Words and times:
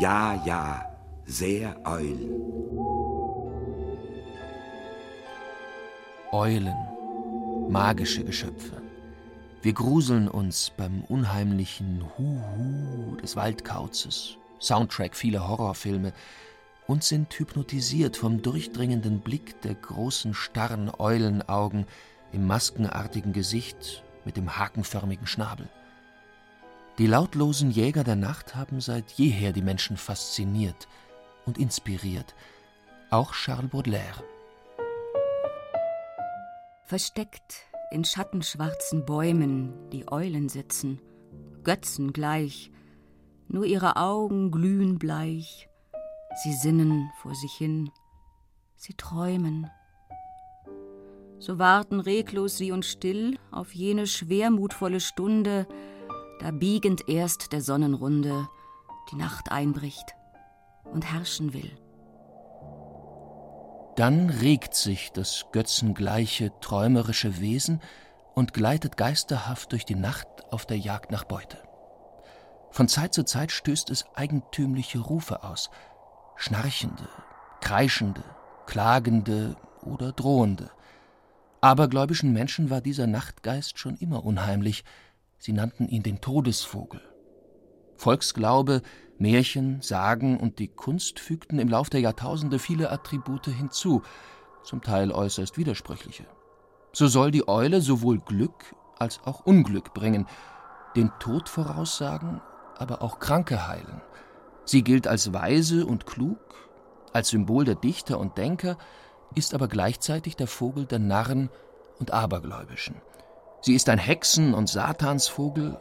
Ja, 0.00 0.42
ja, 0.46 0.86
sehr 1.26 1.76
Eulen. 1.84 2.30
Eulen, 6.32 6.74
magische 7.68 8.24
Geschöpfe. 8.24 8.80
Wir 9.60 9.74
gruseln 9.74 10.28
uns 10.28 10.72
beim 10.74 11.02
unheimlichen 11.04 12.02
Huhu 12.16 13.16
des 13.16 13.36
Waldkauzes, 13.36 14.38
Soundtrack 14.58 15.14
vieler 15.14 15.46
Horrorfilme, 15.46 16.14
und 16.86 17.04
sind 17.04 17.38
hypnotisiert 17.38 18.16
vom 18.16 18.40
durchdringenden 18.40 19.20
Blick 19.20 19.60
der 19.60 19.74
großen 19.74 20.32
starren 20.32 20.90
Eulenaugen 20.98 21.84
im 22.32 22.46
maskenartigen 22.46 23.34
Gesicht 23.34 24.02
mit 24.24 24.38
dem 24.38 24.58
hakenförmigen 24.58 25.26
Schnabel. 25.26 25.68
Die 26.98 27.06
lautlosen 27.06 27.70
Jäger 27.70 28.04
der 28.04 28.16
Nacht 28.16 28.54
haben 28.54 28.82
seit 28.82 29.12
jeher 29.12 29.52
die 29.52 29.62
Menschen 29.62 29.96
fasziniert 29.96 30.88
und 31.46 31.56
inspiriert, 31.56 32.34
auch 33.08 33.32
Charles 33.32 33.70
Baudelaire. 33.70 34.22
Versteckt 36.84 37.66
in 37.90 38.04
schattenschwarzen 38.04 39.06
Bäumen 39.06 39.72
die 39.90 40.10
Eulen 40.12 40.50
sitzen, 40.50 41.00
Götzen 41.64 42.12
gleich, 42.12 42.70
nur 43.48 43.64
ihre 43.64 43.96
Augen 43.96 44.50
glühen 44.50 44.98
bleich, 44.98 45.68
sie 46.42 46.52
sinnen 46.52 47.10
vor 47.22 47.34
sich 47.34 47.52
hin, 47.52 47.90
sie 48.76 48.94
träumen. 48.94 49.70
So 51.38 51.58
warten 51.58 52.00
reglos 52.00 52.58
sie 52.58 52.70
und 52.70 52.84
still 52.84 53.38
auf 53.50 53.74
jene 53.74 54.06
schwermutvolle 54.06 55.00
Stunde, 55.00 55.66
da 56.42 56.50
biegend 56.50 57.08
erst 57.08 57.52
der 57.52 57.60
Sonnenrunde 57.60 58.48
die 59.12 59.16
Nacht 59.16 59.52
einbricht 59.52 60.14
und 60.84 61.04
herrschen 61.12 61.52
will. 61.52 61.70
Dann 63.94 64.28
regt 64.28 64.74
sich 64.74 65.12
das 65.12 65.46
götzengleiche, 65.52 66.50
träumerische 66.60 67.40
Wesen 67.40 67.80
und 68.34 68.54
gleitet 68.54 68.96
geisterhaft 68.96 69.70
durch 69.70 69.84
die 69.84 69.94
Nacht 69.94 70.26
auf 70.50 70.66
der 70.66 70.78
Jagd 70.78 71.12
nach 71.12 71.24
Beute. 71.24 71.58
Von 72.70 72.88
Zeit 72.88 73.14
zu 73.14 73.22
Zeit 73.24 73.52
stößt 73.52 73.90
es 73.90 74.06
eigentümliche 74.14 74.98
Rufe 74.98 75.44
aus, 75.44 75.70
schnarchende, 76.36 77.08
kreischende, 77.60 78.24
klagende 78.66 79.56
oder 79.82 80.10
drohende. 80.10 80.70
Abergläubischen 81.60 82.32
Menschen 82.32 82.70
war 82.70 82.80
dieser 82.80 83.06
Nachtgeist 83.06 83.78
schon 83.78 83.96
immer 83.96 84.24
unheimlich, 84.24 84.84
Sie 85.44 85.52
nannten 85.52 85.88
ihn 85.88 86.04
den 86.04 86.20
Todesvogel. 86.20 87.00
Volksglaube, 87.96 88.80
Märchen, 89.18 89.82
Sagen 89.82 90.38
und 90.38 90.60
die 90.60 90.68
Kunst 90.68 91.18
fügten 91.18 91.58
im 91.58 91.66
Lauf 91.66 91.90
der 91.90 91.98
Jahrtausende 91.98 92.60
viele 92.60 92.92
Attribute 92.92 93.46
hinzu, 93.46 94.02
zum 94.62 94.82
Teil 94.82 95.10
äußerst 95.10 95.58
widersprüchliche. 95.58 96.26
So 96.92 97.08
soll 97.08 97.32
die 97.32 97.48
Eule 97.48 97.80
sowohl 97.80 98.20
Glück 98.20 98.76
als 99.00 99.18
auch 99.24 99.44
Unglück 99.44 99.92
bringen, 99.94 100.28
den 100.94 101.10
Tod 101.18 101.48
voraussagen, 101.48 102.40
aber 102.78 103.02
auch 103.02 103.18
Kranke 103.18 103.66
heilen. 103.66 104.00
Sie 104.64 104.84
gilt 104.84 105.08
als 105.08 105.32
weise 105.32 105.86
und 105.86 106.06
klug, 106.06 106.38
als 107.12 107.30
Symbol 107.30 107.64
der 107.64 107.74
Dichter 107.74 108.20
und 108.20 108.38
Denker, 108.38 108.78
ist 109.34 109.54
aber 109.54 109.66
gleichzeitig 109.66 110.36
der 110.36 110.46
Vogel 110.46 110.86
der 110.86 111.00
Narren 111.00 111.50
und 111.98 112.12
Abergläubischen. 112.12 112.94
Sie 113.64 113.74
ist 113.74 113.88
ein 113.88 113.98
Hexen- 113.98 114.54
und 114.54 114.68
Satansvogel, 114.68 115.78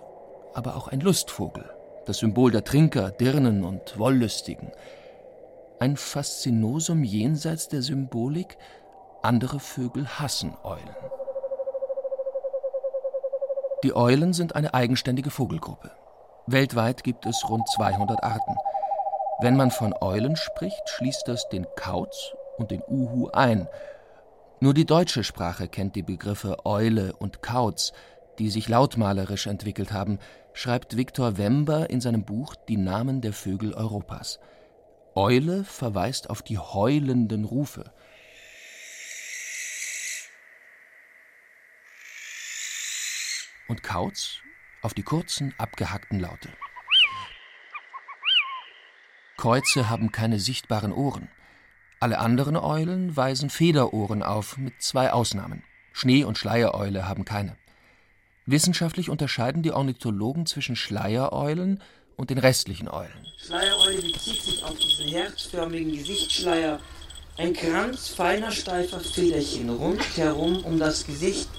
aber 0.53 0.75
auch 0.75 0.87
ein 0.87 0.99
Lustvogel, 0.99 1.67
das 2.05 2.19
Symbol 2.19 2.51
der 2.51 2.63
Trinker, 2.63 3.09
Dirnen 3.09 3.63
und 3.63 3.97
Wollüstigen. 3.97 4.71
Ein 5.79 5.97
Faszinosum 5.97 7.03
jenseits 7.03 7.69
der 7.69 7.81
Symbolik, 7.81 8.59
andere 9.23 9.59
Vögel 9.59 10.07
hassen 10.07 10.55
Eulen. 10.63 10.95
Die 13.83 13.95
Eulen 13.95 14.33
sind 14.33 14.55
eine 14.55 14.75
eigenständige 14.75 15.31
Vogelgruppe. 15.31 15.89
Weltweit 16.45 17.03
gibt 17.03 17.25
es 17.25 17.49
rund 17.49 17.67
200 17.67 18.23
Arten. 18.23 18.57
Wenn 19.39 19.57
man 19.57 19.71
von 19.71 19.95
Eulen 19.99 20.35
spricht, 20.35 20.87
schließt 20.87 21.27
das 21.27 21.49
den 21.49 21.65
Kauz 21.75 22.35
und 22.57 22.69
den 22.69 22.83
Uhu 22.87 23.29
ein– 23.29 23.67
nur 24.61 24.75
die 24.75 24.85
deutsche 24.85 25.23
Sprache 25.23 25.67
kennt 25.67 25.95
die 25.95 26.03
Begriffe 26.03 26.65
Eule 26.65 27.13
und 27.13 27.41
Kauz, 27.41 27.93
die 28.37 28.51
sich 28.51 28.69
lautmalerisch 28.69 29.47
entwickelt 29.47 29.91
haben, 29.91 30.19
schreibt 30.53 30.95
Viktor 30.95 31.39
Wember 31.39 31.89
in 31.89 31.99
seinem 31.99 32.25
Buch 32.25 32.53
Die 32.69 32.77
Namen 32.77 33.21
der 33.21 33.33
Vögel 33.33 33.73
Europas. 33.73 34.39
Eule 35.15 35.63
verweist 35.63 36.29
auf 36.29 36.43
die 36.43 36.59
heulenden 36.59 37.43
Rufe. 37.43 37.91
Und 43.67 43.81
Kauz 43.81 44.41
auf 44.83 44.93
die 44.93 45.03
kurzen, 45.03 45.55
abgehackten 45.57 46.19
Laute. 46.19 46.49
Kreuze 49.37 49.89
haben 49.89 50.11
keine 50.11 50.39
sichtbaren 50.39 50.93
Ohren. 50.93 51.29
Alle 52.01 52.17
anderen 52.17 52.57
Eulen 52.57 53.15
weisen 53.15 53.51
Federohren 53.51 54.23
auf, 54.23 54.57
mit 54.57 54.73
zwei 54.81 55.13
Ausnahmen. 55.13 55.61
Schnee- 55.93 56.23
und 56.23 56.35
Schleiereule 56.35 57.07
haben 57.07 57.25
keine. 57.25 57.55
Wissenschaftlich 58.47 59.11
unterscheiden 59.11 59.61
die 59.61 59.71
Ornithologen 59.71 60.47
zwischen 60.47 60.75
Schleiereulen 60.75 61.79
und 62.17 62.31
den 62.31 62.39
restlichen 62.39 62.87
Eulen. 62.87 63.27
Schleiereule 63.37 64.01
bezieht 64.01 64.41
sich 64.41 64.63
auf 64.63 64.75
diesen 64.79 65.09
herzförmigen 65.09 65.95
Gesichtsschleier, 65.95 66.79
ein 67.37 67.53
Kranz 67.53 68.07
feiner, 68.07 68.49
steifer 68.49 68.99
Federchen 68.99 69.69
rundherum 69.69 70.63
um 70.63 70.79
das 70.79 71.05
Gesicht. 71.05 71.49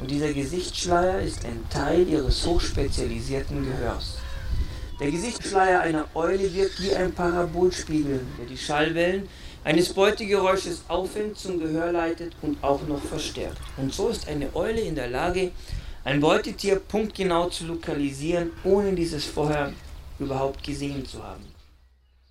Und 0.00 0.10
dieser 0.10 0.32
Gesichtsschleier 0.32 1.20
ist 1.20 1.44
ein 1.44 1.62
Teil 1.70 2.08
ihres 2.08 2.44
hochspezialisierten 2.44 3.64
Gehörs. 3.64 4.18
Der 4.98 5.12
Gesichtsschleier 5.12 5.80
einer 5.82 6.06
Eule 6.14 6.52
wirkt 6.52 6.82
wie 6.82 6.96
ein 6.96 7.12
Parabolspiegel, 7.12 8.20
der 8.36 8.46
die 8.46 8.58
Schallwellen 8.58 9.28
eines 9.66 9.92
Beutegeräusches 9.92 10.84
auffängt, 10.86 11.36
zum 11.38 11.58
Gehör 11.58 11.90
leitet 11.90 12.36
und 12.40 12.62
auch 12.62 12.86
noch 12.86 13.02
verstärkt. 13.02 13.58
Und 13.76 13.92
so 13.92 14.08
ist 14.08 14.28
eine 14.28 14.54
Eule 14.54 14.80
in 14.80 14.94
der 14.94 15.08
Lage, 15.08 15.50
ein 16.04 16.20
Beutetier 16.20 16.76
punktgenau 16.76 17.48
zu 17.48 17.66
lokalisieren, 17.66 18.52
ohne 18.62 18.94
dieses 18.94 19.24
vorher 19.24 19.72
überhaupt 20.20 20.62
gesehen 20.62 21.04
zu 21.04 21.20
haben. 21.20 21.42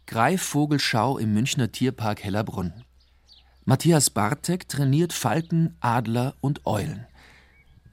Greifvogelschau 0.07 1.17
im 1.17 1.33
Münchner 1.33 1.69
Tierpark 1.69 2.23
Hellerbrunn. 2.23 2.71
Matthias 3.65 4.09
Bartek 4.09 4.69
trainiert 4.69 5.11
Falken, 5.11 5.75
Adler 5.81 6.35
und 6.39 6.65
Eulen. 6.65 7.05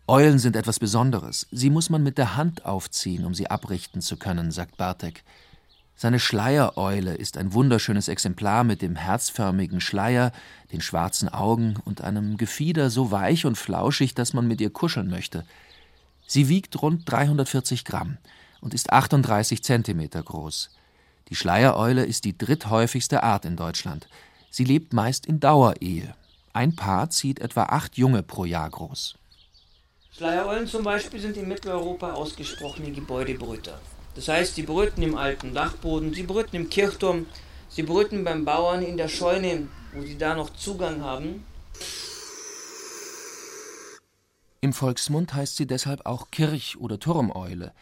Eulen 0.06 0.38
sind 0.38 0.54
etwas 0.54 0.78
Besonderes. 0.78 1.48
Sie 1.50 1.70
muss 1.70 1.90
man 1.90 2.04
mit 2.04 2.16
der 2.16 2.36
Hand 2.36 2.64
aufziehen, 2.64 3.24
um 3.24 3.34
sie 3.34 3.50
abrichten 3.50 4.02
zu 4.02 4.16
können, 4.18 4.52
sagt 4.52 4.76
Bartek. 4.76 5.24
Seine 5.94 6.18
Schleiereule 6.18 7.14
ist 7.14 7.36
ein 7.36 7.52
wunderschönes 7.52 8.08
Exemplar 8.08 8.64
mit 8.64 8.82
dem 8.82 8.96
herzförmigen 8.96 9.80
Schleier, 9.80 10.32
den 10.72 10.80
schwarzen 10.80 11.28
Augen 11.28 11.76
und 11.84 12.00
einem 12.00 12.36
Gefieder 12.36 12.90
so 12.90 13.10
weich 13.10 13.46
und 13.46 13.56
flauschig, 13.56 14.14
dass 14.14 14.32
man 14.32 14.48
mit 14.48 14.60
ihr 14.60 14.70
kuscheln 14.70 15.08
möchte. 15.08 15.44
Sie 16.26 16.48
wiegt 16.48 16.80
rund 16.80 17.10
340 17.10 17.84
Gramm 17.84 18.18
und 18.60 18.74
ist 18.74 18.92
38 18.92 19.62
Zentimeter 19.62 20.22
groß. 20.22 20.70
Die 21.28 21.34
Schleiereule 21.34 22.04
ist 22.04 22.24
die 22.24 22.36
dritthäufigste 22.36 23.22
Art 23.22 23.44
in 23.44 23.56
Deutschland. 23.56 24.08
Sie 24.50 24.64
lebt 24.64 24.92
meist 24.92 25.26
in 25.26 25.40
Dauerehe. 25.40 26.14
Ein 26.52 26.76
Paar 26.76 27.10
zieht 27.10 27.40
etwa 27.40 27.64
acht 27.64 27.96
Junge 27.96 28.22
pro 28.22 28.44
Jahr 28.44 28.68
groß. 28.68 29.16
Schleiereulen 30.10 30.66
zum 30.66 30.84
Beispiel 30.84 31.20
sind 31.20 31.36
in 31.38 31.48
Mitteleuropa 31.48 32.12
ausgesprochene 32.12 32.92
Gebäudebrüter. 32.92 33.80
Das 34.14 34.28
heißt, 34.28 34.54
sie 34.54 34.62
brüten 34.62 35.02
im 35.02 35.16
alten 35.16 35.54
Dachboden, 35.54 36.12
sie 36.12 36.24
brüten 36.24 36.56
im 36.56 36.68
Kirchturm, 36.68 37.26
sie 37.68 37.82
brüten 37.82 38.24
beim 38.24 38.44
Bauern 38.44 38.82
in 38.82 38.96
der 38.96 39.08
Scheune, 39.08 39.68
wo 39.94 40.02
sie 40.02 40.18
da 40.18 40.34
noch 40.34 40.50
Zugang 40.50 41.02
haben. 41.02 41.44
Im 44.60 44.72
Volksmund 44.72 45.34
heißt 45.34 45.56
sie 45.56 45.66
deshalb 45.66 46.06
auch 46.06 46.30
Kirch- 46.30 46.76
oder 46.76 47.00
Turmeule, 47.00 47.72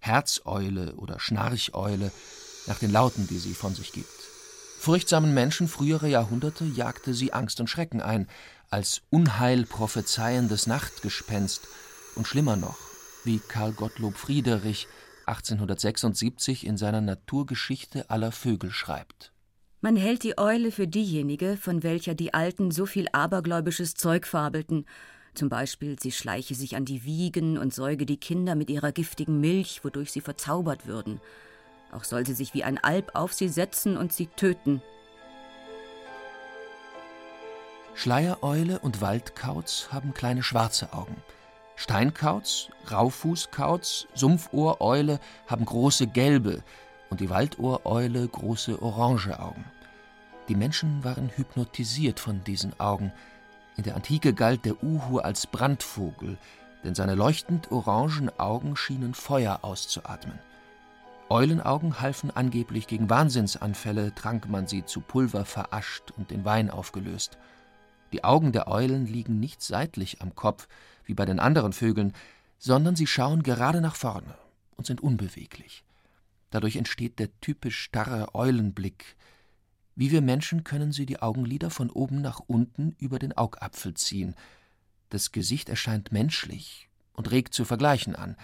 Herzeule 0.00 0.94
oder 0.96 1.20
Schnarcheule 1.20 2.10
nach 2.66 2.78
den 2.78 2.90
Lauten, 2.90 3.28
die 3.28 3.38
sie 3.38 3.54
von 3.54 3.74
sich 3.74 3.92
gibt. 3.92 4.08
Furchtsamen 4.78 5.34
Menschen 5.34 5.68
früherer 5.68 6.06
Jahrhunderte 6.06 6.64
jagte 6.64 7.14
sie 7.14 7.32
Angst 7.32 7.60
und 7.60 7.68
Schrecken 7.68 8.00
ein, 8.00 8.28
als 8.70 9.02
Unheil 9.10 9.64
prophezeiendes 9.64 10.66
Nachtgespenst 10.66 11.68
und 12.16 12.26
schlimmer 12.26 12.56
noch, 12.56 12.78
wie 13.24 13.38
Karl 13.38 13.72
Gottlob 13.72 14.16
Friederich 14.16 14.88
1876 15.26 16.66
in 16.66 16.76
seiner 16.76 17.00
Naturgeschichte 17.00 18.10
aller 18.10 18.32
Vögel 18.32 18.70
schreibt. 18.70 19.32
Man 19.80 19.96
hält 19.96 20.22
die 20.22 20.38
Eule 20.38 20.72
für 20.72 20.88
diejenige, 20.88 21.56
von 21.56 21.82
welcher 21.82 22.14
die 22.14 22.34
Alten 22.34 22.70
so 22.70 22.86
viel 22.86 23.08
abergläubisches 23.12 23.94
Zeug 23.94 24.26
fabelten. 24.26 24.86
Zum 25.34 25.48
Beispiel, 25.48 25.98
sie 26.00 26.12
schleiche 26.12 26.54
sich 26.54 26.76
an 26.76 26.84
die 26.84 27.04
Wiegen 27.04 27.58
und 27.58 27.74
säuge 27.74 28.06
die 28.06 28.16
Kinder 28.16 28.54
mit 28.54 28.70
ihrer 28.70 28.90
giftigen 28.90 29.40
Milch, 29.40 29.84
wodurch 29.84 30.12
sie 30.12 30.22
verzaubert 30.22 30.86
würden. 30.86 31.20
Auch 31.92 32.04
soll 32.04 32.24
sie 32.26 32.34
sich 32.34 32.54
wie 32.54 32.64
ein 32.64 32.78
Alp 32.78 33.14
auf 33.14 33.32
sie 33.32 33.48
setzen 33.48 33.96
und 33.96 34.12
sie 34.12 34.26
töten. 34.26 34.80
Schleiereule 37.94 38.78
und 38.78 39.00
Waldkauz 39.00 39.88
haben 39.90 40.14
kleine 40.14 40.42
schwarze 40.42 40.92
Augen. 40.92 41.16
Steinkauz, 41.76 42.70
Raufußkauz, 42.90 44.08
Sumpfohreule 44.14 45.20
haben 45.46 45.66
große 45.66 46.06
gelbe 46.06 46.62
und 47.10 47.20
die 47.20 47.28
Waldohreule 47.28 48.26
große 48.26 48.80
orange 48.82 49.38
Augen. 49.38 49.64
Die 50.48 50.54
Menschen 50.54 51.04
waren 51.04 51.28
hypnotisiert 51.28 52.18
von 52.18 52.42
diesen 52.44 52.78
Augen. 52.80 53.12
In 53.76 53.82
der 53.82 53.94
Antike 53.94 54.32
galt 54.32 54.64
der 54.64 54.82
Uhu 54.82 55.18
als 55.18 55.46
Brandvogel, 55.46 56.38
denn 56.82 56.94
seine 56.94 57.14
leuchtend 57.14 57.70
orangen 57.70 58.30
Augen 58.38 58.74
schienen 58.74 59.12
Feuer 59.12 59.58
auszuatmen. 59.62 60.38
Eulenaugen 61.28 62.00
halfen 62.00 62.30
angeblich 62.34 62.86
gegen 62.86 63.10
Wahnsinnsanfälle, 63.10 64.14
trank 64.14 64.48
man 64.48 64.66
sie 64.66 64.84
zu 64.84 65.00
Pulver 65.00 65.44
verascht 65.44 66.12
und 66.16 66.32
in 66.32 66.44
Wein 66.44 66.70
aufgelöst. 66.70 67.36
Die 68.12 68.22
Augen 68.22 68.52
der 68.52 68.68
Eulen 68.68 69.06
liegen 69.06 69.40
nicht 69.40 69.60
seitlich 69.60 70.22
am 70.22 70.36
Kopf, 70.36 70.68
wie 71.06 71.14
bei 71.14 71.24
den 71.24 71.40
anderen 71.40 71.72
Vögeln, 71.72 72.12
sondern 72.58 72.96
sie 72.96 73.06
schauen 73.06 73.42
gerade 73.42 73.80
nach 73.80 73.96
vorne 73.96 74.34
und 74.76 74.86
sind 74.86 75.00
unbeweglich. 75.00 75.84
Dadurch 76.50 76.76
entsteht 76.76 77.18
der 77.18 77.28
typisch 77.40 77.78
starre 77.78 78.34
Eulenblick. 78.34 79.16
Wie 79.94 80.10
wir 80.10 80.20
Menschen 80.20 80.64
können 80.64 80.92
sie 80.92 81.06
die 81.06 81.20
Augenlider 81.20 81.70
von 81.70 81.90
oben 81.90 82.20
nach 82.20 82.40
unten 82.40 82.94
über 82.98 83.18
den 83.18 83.36
Augapfel 83.36 83.94
ziehen. 83.94 84.34
Das 85.08 85.32
Gesicht 85.32 85.68
erscheint 85.68 86.12
menschlich 86.12 86.88
und 87.12 87.30
regt 87.30 87.54
zu 87.54 87.64
vergleichen 87.64 88.14
an. 88.14 88.36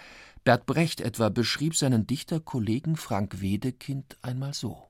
Bert 0.43 0.65
Brecht 0.65 0.99
etwa 0.99 1.29
beschrieb 1.29 1.75
seinen 1.75 2.05
Dichterkollegen 2.05 2.97
Frank 2.97 3.41
Wedekind 3.41 4.17
einmal 4.21 4.53
so. 4.53 4.89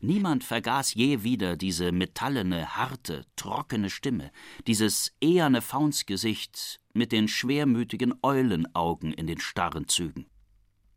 Niemand 0.00 0.44
vergaß 0.44 0.94
je 0.94 1.22
wieder 1.22 1.56
diese 1.56 1.92
metallene, 1.92 2.76
harte, 2.76 3.24
trockene 3.36 3.90
Stimme, 3.90 4.30
dieses 4.66 5.12
eherne 5.20 5.62
Faunsgesicht 5.62 6.80
mit 6.92 7.12
den 7.12 7.28
schwermütigen 7.28 8.14
Eulenaugen 8.22 9.12
in 9.12 9.26
den 9.26 9.40
starren 9.40 9.88
Zügen. 9.88 10.26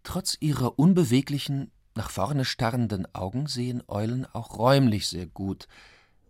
Trotz 0.03 0.37
ihrer 0.39 0.77
unbeweglichen, 0.77 1.71
nach 1.95 2.09
vorne 2.09 2.45
starrenden 2.45 3.13
Augen 3.13 3.47
sehen 3.47 3.83
Eulen 3.87 4.25
auch 4.25 4.57
räumlich 4.57 5.07
sehr 5.07 5.27
gut, 5.27 5.67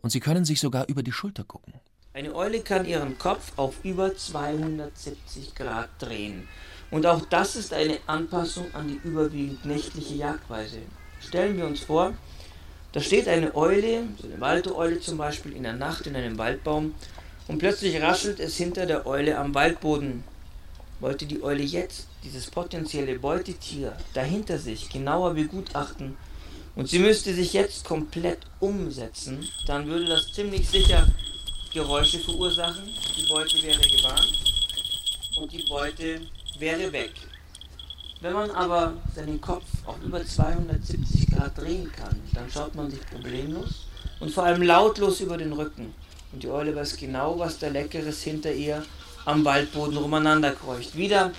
und 0.02 0.12
sie 0.12 0.20
können 0.20 0.46
sich 0.46 0.60
sogar 0.60 0.88
über 0.88 1.04
die 1.04 1.12
Schulter 1.12 1.44
gucken. 1.44 1.74
Eine 2.14 2.34
Eule 2.34 2.62
kann 2.62 2.86
ihren 2.86 3.18
Kopf 3.18 3.52
auf 3.58 3.84
über 3.84 4.16
270 4.16 5.56
Grad 5.56 5.90
drehen. 6.00 6.48
Und 6.90 7.06
auch 7.06 7.24
das 7.26 7.56
ist 7.56 7.72
eine 7.72 8.00
Anpassung 8.08 8.74
an 8.74 8.88
die 8.88 9.08
überwiegend 9.08 9.66
nächtliche 9.66 10.16
Jagdweise. 10.16 10.80
Stellen 11.20 11.58
wir 11.58 11.68
uns 11.68 11.82
vor, 11.82 12.14
da 12.92 13.02
steht 13.02 13.28
eine 13.28 13.56
Eule, 13.56 14.04
eine 14.24 14.40
Waldeule 14.42 15.00
zum 15.00 15.18
Beispiel, 15.18 15.54
in 15.54 15.64
der 15.64 15.74
Nacht 15.74 16.08
in 16.08 16.16
einem 16.16 16.38
Waldbaum 16.38 16.96
und 17.48 17.60
plötzlich 17.60 18.02
raschelt 18.02 18.40
es 18.40 18.58
hinter 18.58 18.86
der 18.86 19.06
Eule 19.06 19.38
am 19.38 19.54
Waldboden. 19.54 20.24
Wollte 21.00 21.26
die 21.26 21.42
Eule 21.44 21.64
jetzt 21.64 22.08
dieses 22.24 22.50
potenzielle 22.50 23.18
Beutetier 23.20 23.96
dahinter 24.14 24.58
sich 24.58 24.90
genauer 24.90 25.36
begutachten 25.36 26.18
und 26.76 26.90
sie 26.90 27.00
müsste 27.00 27.34
sich 27.34 27.54
jetzt 27.54 27.86
komplett 27.86 28.40
umsetzen, 28.60 29.48
dann 29.66 29.88
würde 29.88 30.06
das 30.06 30.32
ziemlich 30.34 30.68
sicher 30.68 31.08
Geräusche 31.74 32.20
verursachen, 32.20 32.90
die 33.18 33.28
Beute 33.28 33.62
wäre 33.62 33.82
gewarnt 33.82 34.34
und 35.38 35.52
die 35.52 35.64
Beute 35.70 36.22
wäre 36.58 36.92
weg. 36.92 37.12
Wenn 38.22 38.34
man 38.34 38.52
aber 38.52 38.94
seinen 39.16 39.40
Kopf 39.40 39.66
auf 39.86 40.02
über 40.04 40.26
270 40.26 41.19
Grad 41.40 41.58
drehen 41.58 41.92
kann, 41.92 42.16
dann 42.34 42.50
schaut 42.50 42.76
man 42.76 42.92
sich 42.92 43.00
problemlos 43.06 43.88
und 44.20 44.32
vor 44.32 44.44
allem 44.44 44.62
lautlos 44.62 45.22
über 45.22 45.38
den 45.38 45.54
Rücken. 45.54 45.94
Und 46.34 46.44
die 46.44 46.50
Eule 46.50 46.76
weiß 46.76 46.98
genau, 46.98 47.40
was 47.40 47.58
da 47.60 47.70
Leckeres 47.70 48.22
hinter 48.24 48.52
ihr 48.52 48.84
am 49.26 49.46
Waldboden 49.46 49.98
rumeinander 49.98 50.52
kreucht. 50.52 50.96
Wieder 50.96 51.32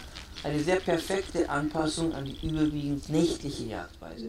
eine 0.42 0.60
sehr 0.60 0.76
perfekte 0.76 1.48
Anpassung 1.48 2.12
an 2.14 2.24
die 2.24 2.46
überwiegend 2.46 3.08
nächtliche 3.10 3.64
Jagdweise. 3.64 4.28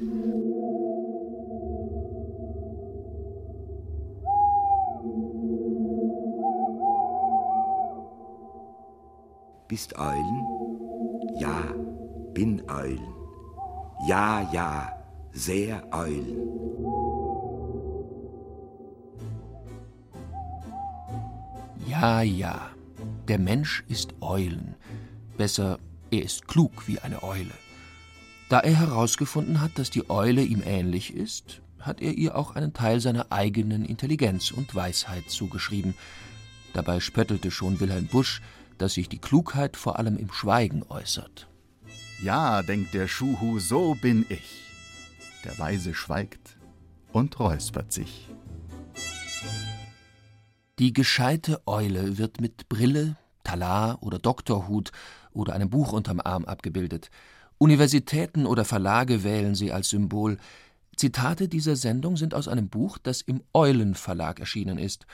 Bist 9.69 9.97
Eulen? 9.97 10.45
Ja, 11.39 11.63
bin 12.33 12.62
Eulen. 12.69 13.15
Ja, 14.06 14.50
ja, 14.51 15.00
sehr 15.33 15.88
Eulen. 15.94 16.38
Ja, 21.88 22.22
ja, 22.22 22.69
der 23.28 23.39
Mensch 23.39 23.83
ist 23.88 24.13
Eulen. 24.22 24.75
Besser, 25.38 25.80
er 26.10 26.24
ist 26.24 26.48
klug 26.48 26.88
wie 26.88 27.00
eine 27.00 27.24
Eule. 27.24 27.51
Da 28.50 28.60
er 28.60 28.75
herausgefunden 28.75 29.62
hat, 29.62 29.78
dass 29.80 29.89
die 29.89 30.10
Eule 30.10 30.44
ihm 30.44 30.62
ähnlich 30.66 31.13
ist, 31.13 31.62
hat 31.80 32.01
er 32.01 32.13
ihr 32.13 32.36
auch 32.36 32.56
einen 32.56 32.74
Teil 32.74 33.00
seiner 33.00 33.31
eigenen 33.31 33.86
Intelligenz 33.86 34.51
und 34.51 34.75
Weisheit 34.75 35.30
zugeschrieben. 35.30 35.95
Dabei 36.74 37.00
spöttelte 37.00 37.51
schon 37.51 37.80
Wilhelm 37.80 38.07
Busch, 38.07 38.42
dass 38.78 38.94
sich 38.94 39.10
die 39.10 39.19
Klugheit 39.19 39.78
vor 39.78 40.00
allem 40.00 40.18
im 40.18 40.31
Schweigen 40.31 40.83
äußert. 40.89 41.48
Ja, 42.22 42.62
denkt 42.62 42.94
der 42.94 43.07
Schuhu, 43.07 43.60
so 43.60 43.95
bin 43.95 44.25
ich. 44.30 44.70
Der 45.44 45.58
Weise 45.58 45.94
schweigt 45.94 46.58
und 47.12 47.40
räuspert 47.40 47.92
sich. 47.92 48.30
Die 50.78 50.94
gescheite 50.94 51.62
Eule 51.66 52.18
wird 52.18 52.42
mit 52.42 52.69
Brille, 52.69 53.18
Talar 53.44 54.02
oder 54.02 54.19
Doktorhut 54.19 54.92
oder 55.31 55.54
einem 55.54 55.69
Buch 55.69 55.94
unterm 55.94 56.19
Arm 56.19 56.45
abgebildet. 56.45 57.10
Universitäten 57.57 58.45
oder 58.45 58.66
Verlage 58.66 59.24
wählen 59.24 59.56
sie 59.56 59.71
als 59.71 59.90
Symbol. 59.90 60.38
Zitate 60.95 61.48
dieser 61.48 61.76
Sendung 61.76 62.18
sind 62.18 62.33
aus 62.33 62.48
einem 62.48 62.69
Buch, 62.69 62.98
das 62.98 63.21
im 63.21 63.44
Eulenverlag 63.54 64.40
erschienen 64.40 64.78
ist. 64.78 65.06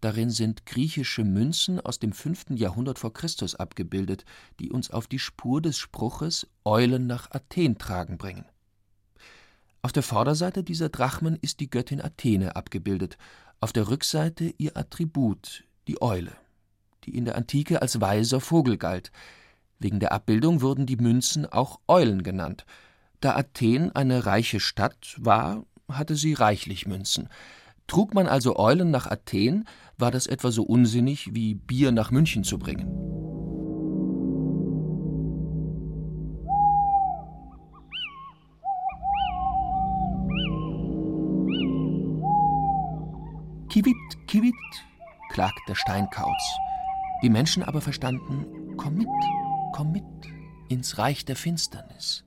Darin 0.00 0.30
sind 0.30 0.66
griechische 0.66 1.24
Münzen 1.24 1.80
aus 1.80 1.98
dem 1.98 2.12
5. 2.12 2.50
Jahrhundert 2.50 2.98
vor 2.98 3.12
Christus 3.12 3.54
abgebildet, 3.54 4.24
die 4.60 4.70
uns 4.70 4.90
auf 4.90 5.06
die 5.06 5.18
Spur 5.18 5.62
des 5.62 5.78
Spruches 5.78 6.46
Eulen 6.64 7.06
nach 7.06 7.30
Athen 7.30 7.78
tragen 7.78 8.18
bringen. 8.18 8.44
Auf 9.86 9.92
der 9.92 10.02
Vorderseite 10.02 10.64
dieser 10.64 10.88
Drachmen 10.88 11.38
ist 11.40 11.60
die 11.60 11.70
Göttin 11.70 12.00
Athene 12.00 12.56
abgebildet, 12.56 13.18
auf 13.60 13.72
der 13.72 13.88
Rückseite 13.88 14.52
ihr 14.58 14.76
Attribut, 14.76 15.62
die 15.86 16.02
Eule, 16.02 16.32
die 17.04 17.16
in 17.16 17.24
der 17.24 17.36
Antike 17.36 17.80
als 17.82 18.00
weiser 18.00 18.40
Vogel 18.40 18.78
galt. 18.78 19.12
Wegen 19.78 20.00
der 20.00 20.10
Abbildung 20.10 20.60
wurden 20.60 20.86
die 20.86 20.96
Münzen 20.96 21.46
auch 21.46 21.78
Eulen 21.86 22.24
genannt. 22.24 22.66
Da 23.20 23.36
Athen 23.36 23.94
eine 23.94 24.26
reiche 24.26 24.58
Stadt 24.58 25.14
war, 25.20 25.62
hatte 25.88 26.16
sie 26.16 26.32
reichlich 26.32 26.88
Münzen. 26.88 27.28
Trug 27.86 28.12
man 28.12 28.26
also 28.26 28.56
Eulen 28.56 28.90
nach 28.90 29.06
Athen, 29.06 29.68
war 29.98 30.10
das 30.10 30.26
etwa 30.26 30.50
so 30.50 30.64
unsinnig 30.64 31.32
wie 31.32 31.54
Bier 31.54 31.92
nach 31.92 32.10
München 32.10 32.42
zu 32.42 32.58
bringen. 32.58 33.35
Kiwit, 43.76 44.26
kiwit, 44.26 44.54
klagt 45.28 45.60
der 45.68 45.74
Steinkauz. 45.74 46.42
Die 47.22 47.28
Menschen 47.28 47.62
aber 47.62 47.82
verstanden, 47.82 48.74
komm 48.78 48.94
mit, 48.94 49.06
komm 49.74 49.92
mit 49.92 50.02
ins 50.70 50.96
Reich 50.96 51.26
der 51.26 51.36
Finsternis. 51.36 52.24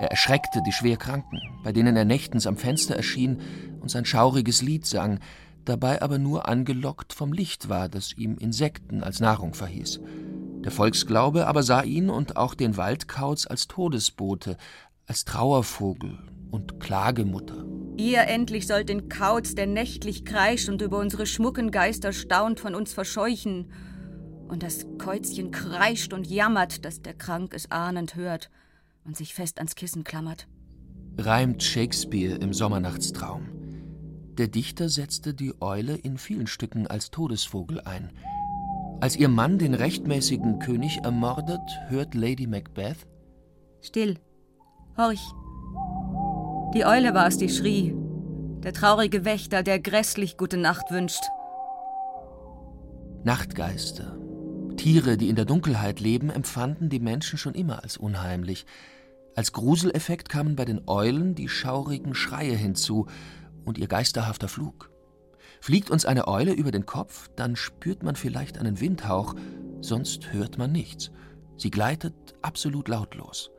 Er 0.00 0.10
erschreckte 0.10 0.60
die 0.66 0.72
Schwerkranken, 0.72 1.40
bei 1.62 1.70
denen 1.70 1.94
er 1.94 2.04
nächtens 2.04 2.48
am 2.48 2.56
Fenster 2.56 2.96
erschien 2.96 3.40
und 3.78 3.92
sein 3.92 4.04
schauriges 4.04 4.60
Lied 4.60 4.84
sang, 4.84 5.20
dabei 5.64 6.02
aber 6.02 6.18
nur 6.18 6.48
angelockt 6.48 7.12
vom 7.12 7.32
Licht 7.32 7.68
war, 7.68 7.88
das 7.88 8.14
ihm 8.14 8.36
Insekten 8.36 9.04
als 9.04 9.20
Nahrung 9.20 9.54
verhieß. 9.54 10.00
Der 10.64 10.72
Volksglaube 10.72 11.46
aber 11.46 11.62
sah 11.62 11.82
ihn 11.82 12.10
und 12.10 12.36
auch 12.36 12.56
den 12.56 12.76
Waldkauz 12.76 13.46
als 13.46 13.68
Todesbote, 13.68 14.56
als 15.06 15.24
Trauervogel, 15.24 16.18
und 16.50 16.80
Klagemutter. 16.80 17.67
Ihr 17.98 18.28
endlich 18.28 18.68
sollt 18.68 18.90
den 18.90 19.08
Kauz, 19.08 19.56
der 19.56 19.66
nächtlich 19.66 20.24
kreischt 20.24 20.68
und 20.68 20.80
über 20.82 21.00
unsere 21.00 21.26
schmucken 21.26 21.72
Geister 21.72 22.12
staunt, 22.12 22.60
von 22.60 22.76
uns 22.76 22.92
verscheuchen. 22.92 23.72
Und 24.46 24.62
das 24.62 24.86
Käuzchen 24.98 25.50
kreischt 25.50 26.12
und 26.12 26.24
jammert, 26.28 26.84
dass 26.84 27.02
der 27.02 27.14
Krank 27.14 27.52
es 27.54 27.72
ahnend 27.72 28.14
hört 28.14 28.50
und 29.04 29.16
sich 29.16 29.34
fest 29.34 29.58
ans 29.58 29.74
Kissen 29.74 30.04
klammert. 30.04 30.46
Reimt 31.18 31.60
Shakespeare 31.60 32.36
im 32.36 32.54
Sommernachtstraum. 32.54 33.48
Der 34.38 34.46
Dichter 34.46 34.88
setzte 34.88 35.34
die 35.34 35.60
Eule 35.60 35.96
in 35.96 36.18
vielen 36.18 36.46
Stücken 36.46 36.86
als 36.86 37.10
Todesvogel 37.10 37.80
ein. 37.80 38.12
Als 39.00 39.16
ihr 39.16 39.28
Mann 39.28 39.58
den 39.58 39.74
rechtmäßigen 39.74 40.60
König 40.60 40.98
ermordet, 41.02 41.60
hört 41.88 42.14
Lady 42.14 42.46
Macbeth: 42.46 43.08
Still, 43.80 44.20
horch. 44.96 45.34
Die 46.74 46.84
Eule 46.84 47.14
war's, 47.14 47.38
die 47.38 47.48
schrie. 47.48 47.94
Der 48.62 48.74
traurige 48.74 49.24
Wächter, 49.24 49.62
der 49.62 49.80
grässlich 49.80 50.36
gute 50.36 50.58
Nacht 50.58 50.90
wünscht. 50.90 51.22
Nachtgeister, 53.24 54.18
Tiere, 54.76 55.16
die 55.16 55.30
in 55.30 55.36
der 55.36 55.46
Dunkelheit 55.46 55.98
leben, 55.98 56.28
empfanden 56.28 56.90
die 56.90 57.00
Menschen 57.00 57.38
schon 57.38 57.54
immer 57.54 57.82
als 57.82 57.96
unheimlich. 57.96 58.66
Als 59.34 59.52
Gruseleffekt 59.52 60.28
kamen 60.28 60.56
bei 60.56 60.66
den 60.66 60.82
Eulen 60.86 61.34
die 61.34 61.48
schaurigen 61.48 62.14
Schreie 62.14 62.54
hinzu 62.54 63.06
und 63.64 63.78
ihr 63.78 63.88
geisterhafter 63.88 64.48
Flug. 64.48 64.90
Fliegt 65.62 65.90
uns 65.90 66.04
eine 66.04 66.28
Eule 66.28 66.52
über 66.52 66.70
den 66.70 66.84
Kopf, 66.84 67.30
dann 67.34 67.56
spürt 67.56 68.02
man 68.02 68.14
vielleicht 68.14 68.58
einen 68.58 68.78
Windhauch, 68.78 69.34
sonst 69.80 70.34
hört 70.34 70.58
man 70.58 70.70
nichts. 70.70 71.12
Sie 71.56 71.70
gleitet 71.70 72.14
absolut 72.42 72.88
lautlos. 72.88 73.50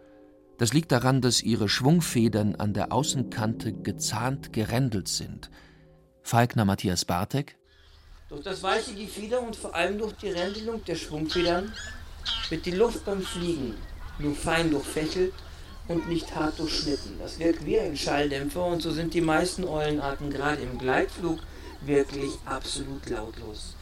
Das 0.60 0.74
liegt 0.74 0.92
daran, 0.92 1.22
dass 1.22 1.42
ihre 1.42 1.70
Schwungfedern 1.70 2.56
an 2.56 2.74
der 2.74 2.92
Außenkante 2.92 3.72
gezahnt 3.72 4.52
gerändelt 4.52 5.08
sind. 5.08 5.50
Falkner 6.22 6.66
Matthias 6.66 7.06
Bartek. 7.06 7.56
Durch 8.28 8.44
das 8.44 8.62
weiche 8.62 8.94
Gefieder 8.94 9.42
und 9.42 9.56
vor 9.56 9.74
allem 9.74 9.98
durch 9.98 10.14
die 10.18 10.28
Rändelung 10.28 10.84
der 10.84 10.96
Schwungfedern 10.96 11.72
wird 12.50 12.66
die 12.66 12.72
Luft 12.72 13.06
beim 13.06 13.22
Fliegen 13.22 13.76
nur 14.20 14.36
fein 14.36 14.70
durchfächelt 14.70 15.34
und 15.88 16.10
nicht 16.10 16.36
hart 16.36 16.60
durchschnitten. 16.60 17.18
Das 17.20 17.40
wirkt 17.40 17.66
wie 17.66 17.80
ein 17.80 17.96
Schalldämpfer 17.96 18.66
und 18.66 18.82
so 18.82 18.92
sind 18.92 19.14
die 19.14 19.22
meisten 19.22 19.64
Eulenarten 19.64 20.30
gerade 20.30 20.62
im 20.62 20.78
Gleitflug 20.78 21.40
wirklich 21.86 22.32
absolut 22.46 23.10
lautlos. 23.10 23.76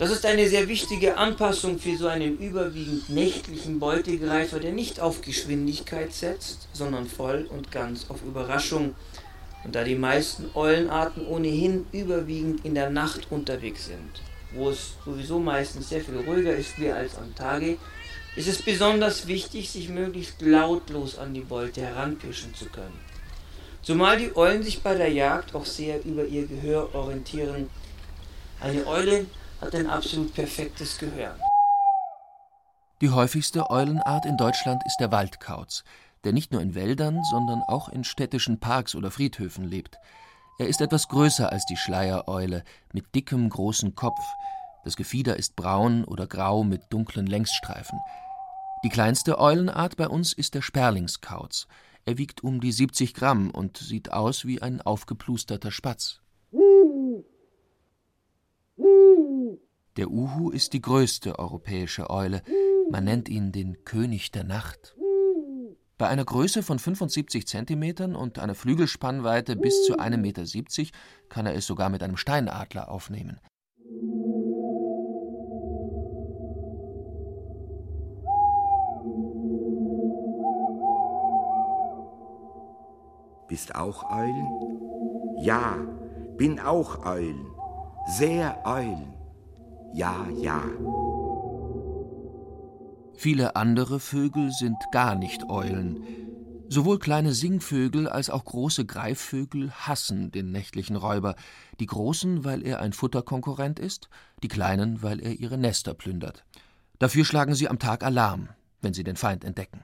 Das 0.00 0.10
ist 0.10 0.24
eine 0.24 0.48
sehr 0.48 0.66
wichtige 0.66 1.18
Anpassung 1.18 1.78
für 1.78 1.94
so 1.94 2.08
einen 2.08 2.38
überwiegend 2.38 3.10
nächtlichen 3.10 3.78
Beutegreifer, 3.78 4.58
der 4.58 4.72
nicht 4.72 4.98
auf 4.98 5.20
Geschwindigkeit 5.20 6.14
setzt, 6.14 6.68
sondern 6.72 7.06
voll 7.06 7.46
und 7.50 7.70
ganz 7.70 8.06
auf 8.08 8.22
Überraschung. 8.22 8.94
Und 9.62 9.74
da 9.74 9.84
die 9.84 9.96
meisten 9.96 10.48
Eulenarten 10.54 11.26
ohnehin 11.26 11.84
überwiegend 11.92 12.64
in 12.64 12.74
der 12.74 12.88
Nacht 12.88 13.26
unterwegs 13.28 13.88
sind, 13.88 14.22
wo 14.54 14.70
es 14.70 14.94
sowieso 15.04 15.38
meistens 15.38 15.90
sehr 15.90 16.00
viel 16.00 16.16
ruhiger 16.16 16.56
ist 16.56 16.80
wie 16.80 16.90
als 16.90 17.18
am 17.18 17.34
Tage, 17.34 17.76
ist 18.36 18.48
es 18.48 18.62
besonders 18.62 19.26
wichtig, 19.26 19.68
sich 19.68 19.90
möglichst 19.90 20.40
lautlos 20.40 21.18
an 21.18 21.34
die 21.34 21.40
Beute 21.40 21.82
heranpirschen 21.82 22.54
zu 22.54 22.64
können. 22.70 22.98
Zumal 23.82 24.16
die 24.16 24.34
Eulen 24.34 24.62
sich 24.62 24.80
bei 24.80 24.94
der 24.94 25.12
Jagd 25.12 25.54
auch 25.54 25.66
sehr 25.66 26.02
über 26.06 26.24
ihr 26.24 26.46
Gehör 26.46 26.94
orientieren. 26.94 27.68
Eine 28.62 28.86
Eule 28.86 29.26
hat 29.60 29.74
ein 29.74 29.88
absolut 29.88 30.34
perfektes 30.34 30.98
Gehör. 30.98 31.36
Die 33.00 33.10
häufigste 33.10 33.70
Eulenart 33.70 34.26
in 34.26 34.36
Deutschland 34.36 34.82
ist 34.86 34.98
der 35.00 35.10
Waldkauz, 35.10 35.84
der 36.24 36.32
nicht 36.32 36.52
nur 36.52 36.60
in 36.60 36.74
Wäldern, 36.74 37.22
sondern 37.30 37.62
auch 37.62 37.88
in 37.88 38.04
städtischen 38.04 38.60
Parks 38.60 38.94
oder 38.94 39.10
Friedhöfen 39.10 39.64
lebt. 39.64 39.98
Er 40.58 40.68
ist 40.68 40.80
etwas 40.80 41.08
größer 41.08 41.50
als 41.50 41.64
die 41.64 41.78
Schleiereule, 41.78 42.64
mit 42.92 43.14
dickem, 43.14 43.48
großen 43.48 43.94
Kopf, 43.94 44.20
das 44.84 44.96
Gefieder 44.96 45.36
ist 45.36 45.56
braun 45.56 46.04
oder 46.04 46.26
grau 46.26 46.64
mit 46.64 46.82
dunklen 46.90 47.26
Längsstreifen. 47.26 47.98
Die 48.82 48.88
kleinste 48.88 49.38
Eulenart 49.38 49.96
bei 49.96 50.08
uns 50.08 50.32
ist 50.32 50.54
der 50.54 50.62
Sperlingskauz. 50.62 51.66
Er 52.06 52.16
wiegt 52.16 52.42
um 52.42 52.60
die 52.60 52.72
70 52.72 53.12
Gramm 53.12 53.50
und 53.50 53.76
sieht 53.76 54.12
aus 54.12 54.46
wie 54.46 54.62
ein 54.62 54.80
aufgeplusterter 54.80 55.70
Spatz. 55.70 56.20
Der 60.00 60.10
Uhu 60.10 60.48
ist 60.48 60.72
die 60.72 60.80
größte 60.80 61.38
europäische 61.38 62.08
Eule. 62.08 62.40
Man 62.90 63.04
nennt 63.04 63.28
ihn 63.28 63.52
den 63.52 63.84
König 63.84 64.30
der 64.30 64.44
Nacht. 64.44 64.96
Bei 65.98 66.08
einer 66.08 66.24
Größe 66.24 66.62
von 66.62 66.78
75 66.78 67.46
Zentimetern 67.46 68.16
und 68.16 68.38
einer 68.38 68.54
Flügelspannweite 68.54 69.56
bis 69.56 69.84
zu 69.84 69.98
1,70 69.98 70.16
Meter 70.16 70.90
kann 71.28 71.44
er 71.44 71.54
es 71.54 71.66
sogar 71.66 71.90
mit 71.90 72.02
einem 72.02 72.16
Steinadler 72.16 72.90
aufnehmen. 72.90 73.40
Bist 83.48 83.74
auch 83.74 84.10
Eulen? 84.10 84.48
Ja, 85.42 85.76
bin 86.38 86.58
auch 86.58 87.04
Eulen, 87.04 87.44
sehr 88.16 88.62
Eulen. 88.64 89.19
Ja, 89.92 90.26
ja. 90.36 90.62
Viele 93.14 93.56
andere 93.56 94.00
Vögel 94.00 94.50
sind 94.50 94.76
gar 94.92 95.14
nicht 95.14 95.50
Eulen. 95.50 96.02
Sowohl 96.68 97.00
kleine 97.00 97.34
Singvögel 97.34 98.08
als 98.08 98.30
auch 98.30 98.44
große 98.44 98.86
Greifvögel 98.86 99.72
hassen 99.72 100.30
den 100.30 100.52
nächtlichen 100.52 100.94
Räuber, 100.94 101.34
die 101.80 101.86
großen, 101.86 102.44
weil 102.44 102.64
er 102.64 102.80
ein 102.80 102.92
Futterkonkurrent 102.92 103.80
ist, 103.80 104.08
die 104.44 104.48
kleinen, 104.48 105.02
weil 105.02 105.20
er 105.20 105.32
ihre 105.32 105.58
Nester 105.58 105.94
plündert. 105.94 106.44
Dafür 107.00 107.24
schlagen 107.24 107.54
sie 107.54 107.68
am 107.68 107.80
Tag 107.80 108.04
Alarm, 108.04 108.50
wenn 108.80 108.94
sie 108.94 109.04
den 109.04 109.16
Feind 109.16 109.44
entdecken. 109.44 109.82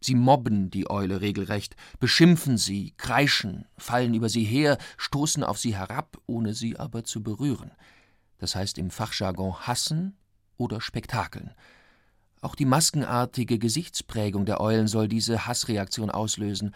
Sie 0.00 0.14
mobben 0.14 0.70
die 0.70 0.88
Eule 0.88 1.20
regelrecht, 1.20 1.76
beschimpfen 1.98 2.56
sie, 2.56 2.94
kreischen, 2.96 3.66
fallen 3.76 4.14
über 4.14 4.28
sie 4.28 4.44
her, 4.44 4.78
stoßen 4.96 5.42
auf 5.42 5.58
sie 5.58 5.76
herab, 5.76 6.16
ohne 6.26 6.54
sie 6.54 6.78
aber 6.78 7.04
zu 7.04 7.22
berühren. 7.22 7.72
Das 8.40 8.56
heißt 8.56 8.78
im 8.78 8.90
Fachjargon 8.90 9.54
hassen 9.60 10.16
oder 10.56 10.80
spektakeln. 10.80 11.52
Auch 12.40 12.54
die 12.54 12.64
maskenartige 12.64 13.58
Gesichtsprägung 13.58 14.46
der 14.46 14.60
Eulen 14.60 14.88
soll 14.88 15.08
diese 15.08 15.46
Hassreaktion 15.46 16.10
auslösen. 16.10 16.74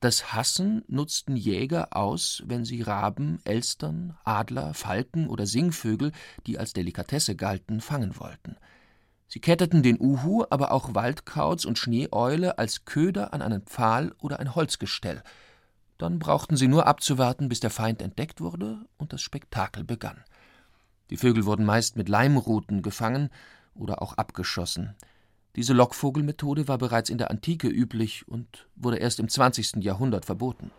Das 0.00 0.34
Hassen 0.34 0.84
nutzten 0.88 1.36
Jäger 1.36 1.96
aus, 1.96 2.42
wenn 2.44 2.66
sie 2.66 2.82
Raben, 2.82 3.40
Elstern, 3.44 4.18
Adler, 4.24 4.74
Falken 4.74 5.26
oder 5.26 5.46
Singvögel, 5.46 6.12
die 6.46 6.58
als 6.58 6.74
Delikatesse 6.74 7.34
galten, 7.34 7.80
fangen 7.80 8.20
wollten. 8.20 8.56
Sie 9.26 9.40
ketteten 9.40 9.82
den 9.82 9.98
Uhu, 9.98 10.44
aber 10.50 10.70
auch 10.70 10.94
Waldkauz 10.94 11.64
und 11.64 11.78
Schneeeule 11.78 12.58
als 12.58 12.84
Köder 12.84 13.32
an 13.32 13.40
einen 13.40 13.62
Pfahl 13.62 14.14
oder 14.20 14.38
ein 14.38 14.54
Holzgestell. 14.54 15.22
Dann 15.96 16.18
brauchten 16.18 16.58
sie 16.58 16.68
nur 16.68 16.86
abzuwarten, 16.86 17.48
bis 17.48 17.60
der 17.60 17.70
Feind 17.70 18.02
entdeckt 18.02 18.42
wurde 18.42 18.84
und 18.98 19.14
das 19.14 19.22
Spektakel 19.22 19.82
begann. 19.82 20.22
Die 21.10 21.16
Vögel 21.16 21.46
wurden 21.46 21.64
meist 21.64 21.96
mit 21.96 22.08
Leimruten 22.08 22.82
gefangen 22.82 23.30
oder 23.74 24.02
auch 24.02 24.14
abgeschossen. 24.14 24.94
Diese 25.54 25.72
Lockvogelmethode 25.72 26.68
war 26.68 26.78
bereits 26.78 27.08
in 27.08 27.18
der 27.18 27.30
Antike 27.30 27.68
üblich 27.68 28.28
und 28.28 28.66
wurde 28.74 28.98
erst 28.98 29.20
im 29.20 29.28
20. 29.28 29.76
Jahrhundert 29.76 30.26
verboten. 30.26 30.70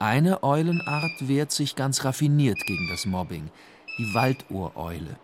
Eine 0.00 0.42
Eulenart 0.42 1.28
wehrt 1.28 1.52
sich 1.52 1.76
ganz 1.76 2.04
raffiniert 2.04 2.58
gegen 2.66 2.88
das 2.88 3.06
Mobbing 3.06 3.50
die 3.96 4.12
Waldohreule. 4.12 5.18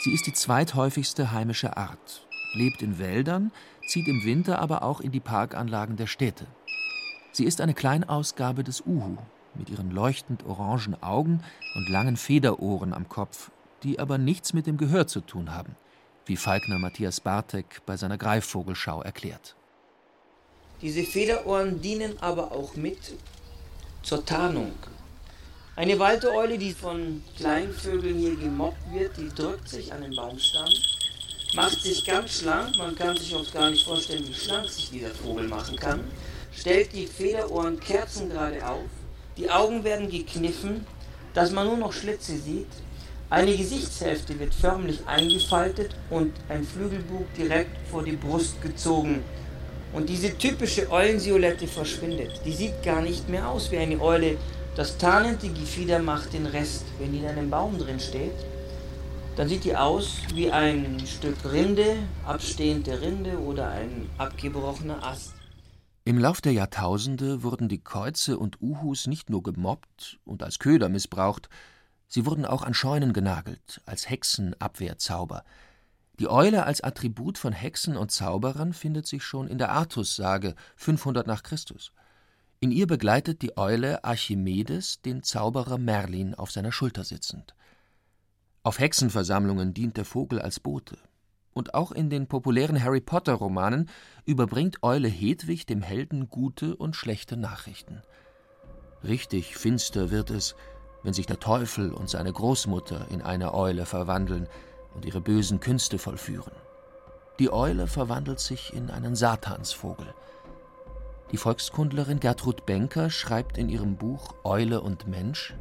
Sie 0.00 0.12
ist 0.12 0.26
die 0.26 0.32
zweithäufigste 0.32 1.32
heimische 1.32 1.76
Art, 1.76 2.26
lebt 2.54 2.82
in 2.82 2.98
Wäldern, 2.98 3.50
zieht 3.88 4.06
im 4.06 4.24
Winter 4.24 4.60
aber 4.60 4.82
auch 4.82 5.00
in 5.00 5.10
die 5.10 5.20
Parkanlagen 5.20 5.96
der 5.96 6.06
Städte. 6.06 6.46
Sie 7.32 7.44
ist 7.44 7.60
eine 7.60 7.74
Kleinausgabe 7.74 8.62
des 8.62 8.82
Uhu 8.86 9.16
mit 9.58 9.70
ihren 9.70 9.90
leuchtend 9.90 10.44
orangen 10.46 11.02
Augen 11.02 11.42
und 11.74 11.88
langen 11.88 12.16
Federohren 12.16 12.92
am 12.92 13.08
Kopf, 13.08 13.50
die 13.82 13.98
aber 13.98 14.18
nichts 14.18 14.52
mit 14.52 14.66
dem 14.66 14.76
Gehör 14.76 15.06
zu 15.06 15.20
tun 15.20 15.52
haben, 15.52 15.76
wie 16.24 16.36
Falkner 16.36 16.78
Matthias 16.78 17.20
Bartek 17.20 17.82
bei 17.86 17.96
seiner 17.96 18.18
Greifvogelschau 18.18 19.02
erklärt. 19.02 19.56
Diese 20.82 21.04
Federohren 21.04 21.80
dienen 21.80 22.18
aber 22.20 22.52
auch 22.52 22.76
mit 22.76 23.14
zur 24.02 24.24
Tarnung 24.24 24.72
eine 25.76 25.98
Waldeule, 25.98 26.56
die 26.56 26.72
von 26.72 27.22
kleinen 27.36 27.70
Vögeln 27.70 28.16
hier 28.16 28.34
gemobbt 28.34 28.92
wird, 28.94 29.14
die 29.18 29.28
drückt 29.28 29.68
sich 29.68 29.92
an 29.92 30.00
den 30.00 30.16
Baumstamm, 30.16 30.70
macht 31.54 31.82
sich 31.82 32.02
ganz 32.02 32.40
schlank, 32.40 32.78
man 32.78 32.94
kann 32.94 33.14
sich 33.14 33.34
auch 33.34 33.52
gar 33.52 33.70
nicht 33.70 33.84
vorstellen, 33.84 34.26
wie 34.26 34.32
schlank 34.32 34.70
sich 34.70 34.88
dieser 34.88 35.10
Vogel 35.10 35.46
machen 35.46 35.76
kann, 35.76 36.00
stellt 36.50 36.94
die 36.94 37.06
Federohren 37.06 37.78
kerzengerade 37.78 38.66
auf, 38.66 38.88
die 39.36 39.50
Augen 39.50 39.84
werden 39.84 40.10
gekniffen, 40.10 40.86
dass 41.34 41.50
man 41.50 41.66
nur 41.66 41.76
noch 41.76 41.92
Schlitze 41.92 42.36
sieht, 42.36 42.68
eine 43.28 43.56
Gesichtshälfte 43.56 44.38
wird 44.38 44.54
förmlich 44.54 45.00
eingefaltet 45.06 45.96
und 46.10 46.32
ein 46.48 46.62
Flügelbug 46.62 47.26
direkt 47.34 47.76
vor 47.90 48.04
die 48.04 48.12
Brust 48.12 48.62
gezogen. 48.62 49.24
Und 49.92 50.08
diese 50.08 50.38
typische 50.38 50.90
Eulensilhouette 50.90 51.66
verschwindet. 51.66 52.40
Die 52.44 52.52
sieht 52.52 52.82
gar 52.84 53.02
nicht 53.02 53.28
mehr 53.28 53.48
aus 53.48 53.72
wie 53.72 53.78
eine 53.78 54.00
Eule. 54.00 54.36
Das 54.76 54.96
tarnende 54.96 55.48
Gefieder 55.48 55.98
macht 55.98 56.34
den 56.34 56.46
Rest. 56.46 56.84
Wenn 57.00 57.12
die 57.12 57.18
in 57.18 57.26
einem 57.26 57.50
Baum 57.50 57.78
drin 57.78 57.98
steht, 57.98 58.36
dann 59.34 59.48
sieht 59.48 59.64
die 59.64 59.74
aus 59.74 60.18
wie 60.34 60.50
ein 60.50 61.02
Stück 61.04 61.36
Rinde, 61.50 61.96
abstehende 62.24 63.00
Rinde 63.00 63.38
oder 63.38 63.70
ein 63.70 64.08
abgebrochener 64.18 65.02
Ast. 65.02 65.34
Im 66.06 66.18
Lauf 66.18 66.40
der 66.40 66.52
Jahrtausende 66.52 67.42
wurden 67.42 67.68
die 67.68 67.80
Käuze 67.80 68.38
und 68.38 68.62
Uhus 68.62 69.08
nicht 69.08 69.28
nur 69.28 69.42
gemobbt 69.42 70.20
und 70.24 70.44
als 70.44 70.60
Köder 70.60 70.88
missbraucht, 70.88 71.48
sie 72.06 72.24
wurden 72.26 72.46
auch 72.46 72.62
an 72.62 72.74
Scheunen 72.74 73.12
genagelt, 73.12 73.82
als 73.86 74.08
Hexenabwehrzauber. 74.08 75.42
Die 76.20 76.28
Eule 76.28 76.64
als 76.64 76.80
Attribut 76.80 77.38
von 77.38 77.52
Hexen 77.52 77.96
und 77.96 78.12
Zauberern 78.12 78.72
findet 78.72 79.08
sich 79.08 79.24
schon 79.24 79.48
in 79.48 79.58
der 79.58 79.72
Artussage 79.72 80.54
500 80.76 81.26
nach 81.26 81.42
Christus. 81.42 81.90
In 82.60 82.70
ihr 82.70 82.86
begleitet 82.86 83.42
die 83.42 83.56
Eule 83.56 84.04
Archimedes 84.04 85.02
den 85.02 85.24
Zauberer 85.24 85.76
Merlin 85.76 86.36
auf 86.36 86.52
seiner 86.52 86.70
Schulter 86.70 87.02
sitzend. 87.02 87.56
Auf 88.62 88.78
Hexenversammlungen 88.78 89.74
dient 89.74 89.96
der 89.96 90.04
Vogel 90.04 90.40
als 90.40 90.60
Bote. 90.60 90.98
Und 91.56 91.72
auch 91.72 91.90
in 91.90 92.10
den 92.10 92.26
populären 92.26 92.84
Harry 92.84 93.00
Potter-Romanen 93.00 93.88
überbringt 94.26 94.82
Eule 94.82 95.08
Hedwig 95.08 95.64
dem 95.64 95.80
Helden 95.80 96.28
gute 96.28 96.76
und 96.76 96.94
schlechte 96.94 97.38
Nachrichten. 97.38 98.02
Richtig 99.02 99.56
finster 99.56 100.10
wird 100.10 100.28
es, 100.28 100.54
wenn 101.02 101.14
sich 101.14 101.24
der 101.24 101.40
Teufel 101.40 101.94
und 101.94 102.10
seine 102.10 102.30
Großmutter 102.30 103.06
in 103.10 103.22
eine 103.22 103.54
Eule 103.54 103.86
verwandeln 103.86 104.48
und 104.94 105.06
ihre 105.06 105.22
bösen 105.22 105.58
Künste 105.58 105.96
vollführen. 105.96 106.52
Die 107.38 107.50
Eule 107.50 107.86
verwandelt 107.86 108.40
sich 108.40 108.74
in 108.74 108.90
einen 108.90 109.16
Satansvogel. 109.16 110.12
Die 111.32 111.38
Volkskundlerin 111.38 112.20
Gertrud 112.20 112.66
Benker 112.66 113.08
schreibt 113.08 113.56
in 113.56 113.70
ihrem 113.70 113.96
Buch 113.96 114.34
Eule 114.44 114.82
und 114.82 115.08
Mensch 115.08 115.54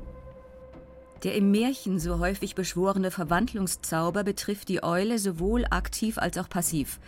der 1.24 1.36
im 1.36 1.52
Märchen 1.52 2.00
so 2.00 2.20
häufig 2.20 2.56
beschworene 2.56 3.12
Verwandlungszauber 3.12 4.24
betrifft 4.24 4.70
die 4.70 4.84
Eule 4.84 5.18
sowohl 5.18 5.66
aktiv 5.70 6.18
als 6.18 6.38
auch 6.38 6.50
passiv. 6.50 7.00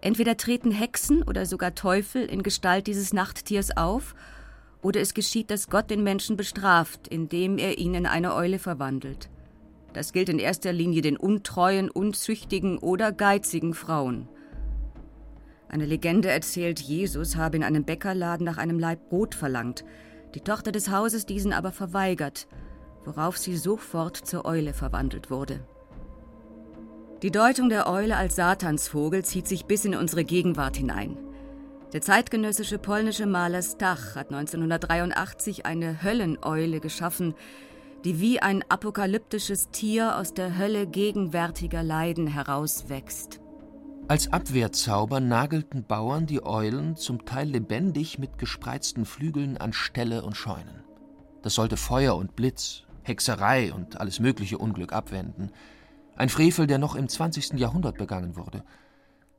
Entweder 0.00 0.36
treten 0.36 0.70
Hexen 0.70 1.22
oder 1.22 1.46
sogar 1.46 1.74
Teufel 1.74 2.24
in 2.24 2.42
Gestalt 2.42 2.86
dieses 2.86 3.12
Nachttiers 3.12 3.76
auf, 3.76 4.14
oder 4.82 5.00
es 5.00 5.14
geschieht, 5.14 5.50
dass 5.50 5.70
Gott 5.70 5.88
den 5.88 6.02
Menschen 6.02 6.36
bestraft, 6.36 7.08
indem 7.08 7.56
er 7.56 7.78
ihn 7.78 7.94
in 7.94 8.06
eine 8.06 8.34
Eule 8.34 8.58
verwandelt. 8.58 9.30
Das 9.94 10.12
gilt 10.12 10.28
in 10.28 10.38
erster 10.38 10.72
Linie 10.72 11.00
den 11.00 11.16
untreuen, 11.16 11.90
unzüchtigen 11.90 12.78
oder 12.78 13.12
geizigen 13.12 13.72
Frauen. 13.72 14.28
Eine 15.68 15.86
Legende 15.86 16.28
erzählt, 16.28 16.80
Jesus 16.80 17.36
habe 17.36 17.56
in 17.56 17.64
einem 17.64 17.84
Bäckerladen 17.84 18.44
nach 18.44 18.58
einem 18.58 18.78
Laib 18.78 19.08
Brot 19.08 19.34
verlangt, 19.34 19.84
die 20.34 20.40
Tochter 20.40 20.72
des 20.72 20.90
Hauses 20.90 21.26
diesen 21.26 21.52
aber 21.52 21.72
verweigert– 21.72 22.46
worauf 23.04 23.38
sie 23.38 23.56
sofort 23.56 24.16
zur 24.16 24.44
Eule 24.44 24.72
verwandelt 24.72 25.30
wurde. 25.30 25.60
Die 27.22 27.30
Deutung 27.30 27.68
der 27.68 27.88
Eule 27.88 28.16
als 28.16 28.36
Satansvogel 28.36 29.24
zieht 29.24 29.48
sich 29.48 29.64
bis 29.66 29.84
in 29.84 29.94
unsere 29.94 30.24
Gegenwart 30.24 30.76
hinein. 30.76 31.16
Der 31.92 32.02
zeitgenössische 32.02 32.78
polnische 32.78 33.24
Maler 33.24 33.62
Stach 33.62 34.16
hat 34.16 34.30
1983 34.30 35.64
eine 35.64 36.02
Hölleneule 36.02 36.80
geschaffen, 36.80 37.34
die 38.04 38.20
wie 38.20 38.40
ein 38.40 38.62
apokalyptisches 38.68 39.70
Tier 39.70 40.18
aus 40.18 40.34
der 40.34 40.58
Hölle 40.58 40.86
gegenwärtiger 40.86 41.82
Leiden 41.82 42.26
herauswächst. 42.26 43.40
Als 44.06 44.30
Abwehrzauber 44.30 45.20
nagelten 45.20 45.84
Bauern 45.84 46.26
die 46.26 46.44
Eulen 46.44 46.96
zum 46.96 47.24
Teil 47.24 47.48
lebendig 47.48 48.18
mit 48.18 48.36
gespreizten 48.36 49.06
Flügeln 49.06 49.56
an 49.56 49.72
Ställe 49.72 50.24
und 50.24 50.36
Scheunen. 50.36 50.84
Das 51.40 51.54
sollte 51.54 51.78
Feuer 51.78 52.16
und 52.16 52.36
Blitz, 52.36 52.84
Hexerei 53.04 53.72
und 53.72 54.00
alles 54.00 54.18
mögliche 54.18 54.58
Unglück 54.58 54.92
abwenden. 54.92 55.52
Ein 56.16 56.28
Frevel, 56.28 56.66
der 56.66 56.78
noch 56.78 56.94
im 56.94 57.08
20. 57.08 57.52
Jahrhundert 57.58 57.98
begangen 57.98 58.36
wurde. 58.36 58.64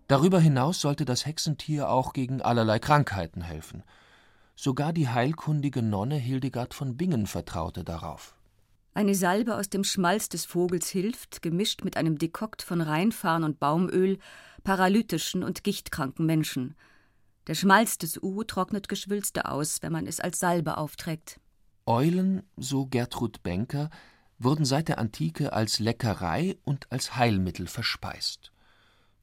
Darüber 0.08 0.39
hinaus 0.39 0.82
sollte 0.82 1.04
das 1.04 1.25
Hexentier 1.25 1.89
auch 1.89 2.13
gegen 2.13 2.41
allerlei 2.41 2.80
Krankheiten 2.80 3.41
helfen. 3.41 3.84
Sogar 4.56 4.93
die 4.93 5.10
heilkundige 5.10 5.82
Nonne 5.82 6.15
Hildegard 6.15 6.73
von 6.73 6.95
Bingen 6.95 7.28
vertraute 7.28 7.84
darauf. 7.84 8.36
Eine 8.93 9.15
Salbe 9.15 9.56
aus 9.56 9.69
dem 9.69 9.84
Schmalz 9.84 10.30
des 10.30 10.45
Vogels 10.45 10.88
hilft, 10.89 11.41
gemischt 11.41 11.84
mit 11.84 11.97
einem 11.97 12.17
Dekokt 12.17 12.62
von 12.62 12.80
Rheinfarn 12.80 13.43
und 13.43 13.60
Baumöl, 13.60 14.19
paralytischen 14.63 15.43
und 15.43 15.65
gichtkranken 15.65 16.25
Menschen. 16.25 16.75
Der 17.47 17.56
Schmalz 17.56 17.97
des 17.97 18.17
Uhu 18.17 18.43
trocknet 18.43 18.88
Geschwülste 18.88 19.49
aus, 19.49 19.82
wenn 19.82 19.91
man 19.91 20.08
es 20.08 20.19
als 20.19 20.39
Salbe 20.39 20.78
aufträgt. 20.78 21.39
Eulen, 21.88 22.43
so 22.58 22.88
Gertrud 22.88 23.43
Benker, 23.43 23.89
wurden 24.39 24.65
seit 24.65 24.88
der 24.88 24.98
Antike 24.98 25.54
als 25.54 25.80
Leckerei 25.80 26.58
und 26.63 26.91
als 26.91 27.15
Heilmittel 27.15 27.67
verspeist. 27.67 28.52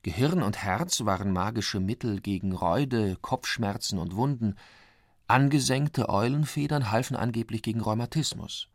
Gehirn 0.03 0.43
und 0.43 0.63
Herz 0.63 1.05
waren 1.05 1.33
magische 1.33 1.81
Mittel 1.81 2.21
gegen 2.21 2.53
Reude, 2.53 3.17
Kopfschmerzen 3.21 3.99
und 3.99 4.17
Wunden. 4.17 4.57
Angesenkte 5.27 6.09
Eulenfedern 6.09 6.91
halfen 6.91 7.17
angeblich 7.17 7.63
gegen 7.63 7.81
Rheumatismus. 7.81 8.69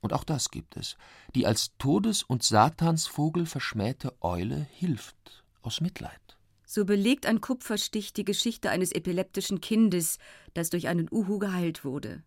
Und 0.00 0.12
auch 0.12 0.24
das 0.24 0.50
gibt 0.50 0.76
es. 0.76 0.96
Die 1.34 1.46
als 1.46 1.72
Todes- 1.78 2.22
und 2.22 2.42
Satansvogel 2.42 3.46
verschmähte 3.46 4.14
Eule 4.20 4.66
hilft 4.72 5.44
aus 5.62 5.80
Mitleid. 5.80 6.36
So 6.64 6.84
belegt 6.84 7.26
ein 7.26 7.40
Kupferstich 7.40 8.12
die 8.12 8.24
Geschichte 8.24 8.70
eines 8.70 8.92
epileptischen 8.92 9.60
Kindes, 9.60 10.18
das 10.54 10.70
durch 10.70 10.88
einen 10.88 11.08
Uhu 11.10 11.38
geheilt 11.38 11.84
wurde 11.84 12.22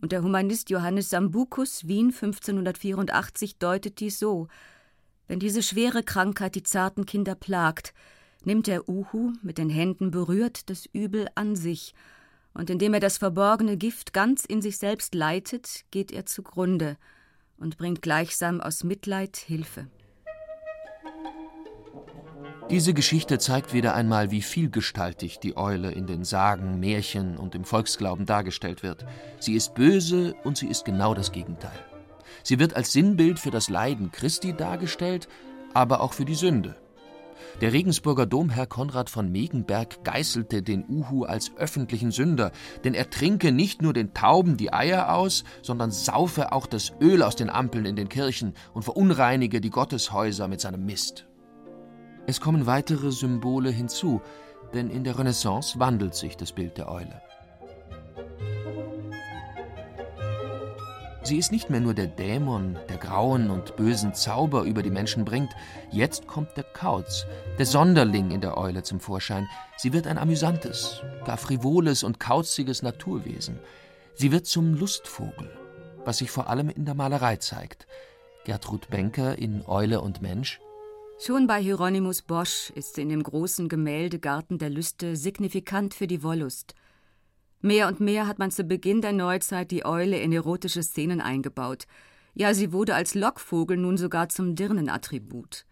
und 0.00 0.12
der 0.12 0.22
Humanist 0.22 0.70
Johannes 0.70 1.10
Sambucus, 1.10 1.86
Wien 1.88 2.06
1584, 2.06 3.58
deutet 3.58 4.00
dies 4.00 4.18
so: 4.18 4.48
Wenn 5.26 5.40
diese 5.40 5.62
schwere 5.62 6.02
Krankheit 6.02 6.54
die 6.54 6.62
zarten 6.62 7.06
Kinder 7.06 7.34
plagt, 7.34 7.94
nimmt 8.44 8.66
der 8.66 8.88
Uhu, 8.88 9.32
mit 9.42 9.58
den 9.58 9.70
Händen 9.70 10.10
berührt, 10.10 10.70
das 10.70 10.86
Übel 10.86 11.28
an 11.34 11.56
sich, 11.56 11.94
und 12.54 12.70
indem 12.70 12.94
er 12.94 13.00
das 13.00 13.18
verborgene 13.18 13.76
Gift 13.76 14.12
ganz 14.12 14.44
in 14.44 14.62
sich 14.62 14.78
selbst 14.78 15.14
leitet, 15.14 15.84
geht 15.90 16.12
er 16.12 16.26
zugrunde 16.26 16.96
und 17.56 17.76
bringt 17.76 18.02
gleichsam 18.02 18.60
aus 18.60 18.84
Mitleid 18.84 19.36
Hilfe. 19.36 19.88
Diese 22.70 22.92
Geschichte 22.92 23.38
zeigt 23.38 23.72
wieder 23.72 23.94
einmal, 23.94 24.30
wie 24.30 24.42
vielgestaltig 24.42 25.38
die 25.38 25.56
Eule 25.56 25.90
in 25.90 26.06
den 26.06 26.22
Sagen, 26.22 26.78
Märchen 26.78 27.38
und 27.38 27.54
im 27.54 27.64
Volksglauben 27.64 28.26
dargestellt 28.26 28.82
wird. 28.82 29.06
Sie 29.40 29.54
ist 29.54 29.74
böse 29.74 30.34
und 30.44 30.58
sie 30.58 30.66
ist 30.66 30.84
genau 30.84 31.14
das 31.14 31.32
Gegenteil. 31.32 31.78
Sie 32.42 32.58
wird 32.58 32.76
als 32.76 32.92
Sinnbild 32.92 33.38
für 33.38 33.50
das 33.50 33.70
Leiden 33.70 34.12
Christi 34.12 34.52
dargestellt, 34.52 35.28
aber 35.72 36.02
auch 36.02 36.12
für 36.12 36.26
die 36.26 36.34
Sünde. 36.34 36.76
Der 37.62 37.72
Regensburger 37.72 38.26
Domherr 38.26 38.66
Konrad 38.66 39.08
von 39.08 39.32
Megenberg 39.32 40.04
geißelte 40.04 40.62
den 40.62 40.84
Uhu 40.90 41.24
als 41.24 41.52
öffentlichen 41.56 42.10
Sünder, 42.10 42.52
denn 42.84 42.92
er 42.92 43.08
trinke 43.08 43.50
nicht 43.50 43.80
nur 43.80 43.94
den 43.94 44.12
Tauben 44.12 44.58
die 44.58 44.74
Eier 44.74 45.14
aus, 45.14 45.44
sondern 45.62 45.90
saufe 45.90 46.52
auch 46.52 46.66
das 46.66 46.92
Öl 47.00 47.22
aus 47.22 47.34
den 47.34 47.48
Ampeln 47.48 47.86
in 47.86 47.96
den 47.96 48.10
Kirchen 48.10 48.52
und 48.74 48.82
verunreinige 48.82 49.62
die 49.62 49.70
Gotteshäuser 49.70 50.48
mit 50.48 50.60
seinem 50.60 50.84
Mist. 50.84 51.27
Es 52.28 52.42
kommen 52.42 52.66
weitere 52.66 53.10
Symbole 53.10 53.70
hinzu, 53.70 54.20
denn 54.74 54.90
in 54.90 55.02
der 55.02 55.18
Renaissance 55.18 55.80
wandelt 55.80 56.14
sich 56.14 56.36
das 56.36 56.52
Bild 56.52 56.76
der 56.76 56.92
Eule. 56.92 57.22
Sie 61.22 61.38
ist 61.38 61.52
nicht 61.52 61.70
mehr 61.70 61.80
nur 61.80 61.94
der 61.94 62.06
Dämon, 62.06 62.76
der 62.90 62.98
grauen 62.98 63.48
und 63.48 63.76
bösen 63.76 64.12
Zauber 64.12 64.64
über 64.64 64.82
die 64.82 64.90
Menschen 64.90 65.24
bringt, 65.24 65.56
jetzt 65.90 66.26
kommt 66.26 66.54
der 66.58 66.64
Kauz, 66.64 67.24
der 67.58 67.64
Sonderling 67.64 68.30
in 68.30 68.42
der 68.42 68.58
Eule 68.58 68.82
zum 68.82 69.00
Vorschein. 69.00 69.48
Sie 69.78 69.94
wird 69.94 70.06
ein 70.06 70.18
amüsantes, 70.18 71.00
gar 71.24 71.38
frivoles 71.38 72.02
und 72.02 72.20
kauziges 72.20 72.82
Naturwesen. 72.82 73.58
Sie 74.14 74.32
wird 74.32 74.44
zum 74.44 74.74
Lustvogel, 74.74 75.50
was 76.04 76.18
sich 76.18 76.30
vor 76.30 76.50
allem 76.50 76.68
in 76.68 76.84
der 76.84 76.94
Malerei 76.94 77.36
zeigt. 77.36 77.86
Gertrud 78.44 78.90
Benker 78.90 79.38
in 79.38 79.64
Eule 79.66 80.02
und 80.02 80.20
Mensch 80.20 80.60
Schon 81.20 81.48
bei 81.48 81.60
Hieronymus 81.60 82.22
Bosch 82.22 82.70
ist 82.76 82.94
sie 82.94 83.02
in 83.02 83.08
dem 83.08 83.24
großen 83.24 83.68
Gemälde 83.68 84.20
Garten 84.20 84.58
der 84.58 84.70
Lüste 84.70 85.16
signifikant 85.16 85.92
für 85.92 86.06
die 86.06 86.22
Wollust. 86.22 86.76
Mehr 87.60 87.88
und 87.88 87.98
mehr 87.98 88.28
hat 88.28 88.38
man 88.38 88.52
zu 88.52 88.62
Beginn 88.62 89.00
der 89.00 89.12
Neuzeit 89.12 89.72
die 89.72 89.84
Eule 89.84 90.20
in 90.20 90.32
erotische 90.32 90.84
Szenen 90.84 91.20
eingebaut. 91.20 91.86
Ja, 92.34 92.54
sie 92.54 92.72
wurde 92.72 92.94
als 92.94 93.16
Lockvogel 93.16 93.76
nun 93.76 93.96
sogar 93.96 94.28
zum 94.28 94.54
Dirnenattribut. 94.54 95.66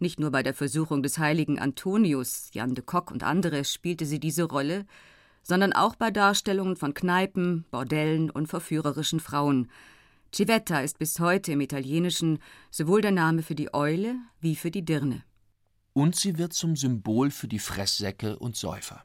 Nicht 0.00 0.18
nur 0.18 0.32
bei 0.32 0.42
der 0.42 0.54
Versuchung 0.54 1.04
des 1.04 1.18
heiligen 1.18 1.60
Antonius, 1.60 2.50
Jan 2.52 2.74
de 2.74 2.82
Kock 2.84 3.12
und 3.12 3.22
andere 3.22 3.64
spielte 3.64 4.06
sie 4.06 4.18
diese 4.18 4.42
Rolle, 4.42 4.86
sondern 5.44 5.72
auch 5.72 5.94
bei 5.94 6.10
Darstellungen 6.10 6.74
von 6.74 6.94
Kneipen, 6.94 7.64
Bordellen 7.70 8.28
und 8.28 8.48
verführerischen 8.48 9.20
Frauen– 9.20 9.70
Civetta 10.32 10.80
ist 10.80 10.98
bis 10.98 11.18
heute 11.18 11.52
im 11.52 11.60
Italienischen 11.60 12.38
sowohl 12.70 13.00
der 13.00 13.10
Name 13.10 13.42
für 13.42 13.56
die 13.56 13.74
Eule 13.74 14.16
wie 14.40 14.54
für 14.54 14.70
die 14.70 14.84
Dirne. 14.84 15.24
Und 15.92 16.14
sie 16.14 16.38
wird 16.38 16.52
zum 16.52 16.76
Symbol 16.76 17.30
für 17.30 17.48
die 17.48 17.58
Fresssäcke 17.58 18.38
und 18.38 18.56
Säufer. 18.56 19.04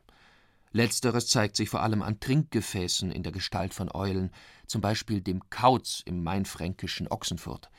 Letzteres 0.71 1.27
zeigt 1.27 1.55
sich 1.55 1.69
vor 1.69 1.81
allem 1.81 2.03
an 2.03 2.19
Trinkgefäßen 2.19 3.09
in 3.09 3.23
der 3.23 3.31
Gestalt 3.31 3.73
von 3.73 3.89
Eulen, 3.91 4.29
zum 4.67 4.81
Beispiel 4.81 5.21
dem 5.21 5.49
Kauz 5.49 6.03
im 6.05 6.21
mainfränkischen 6.21 7.07
Ochsenfurt. 7.07 7.69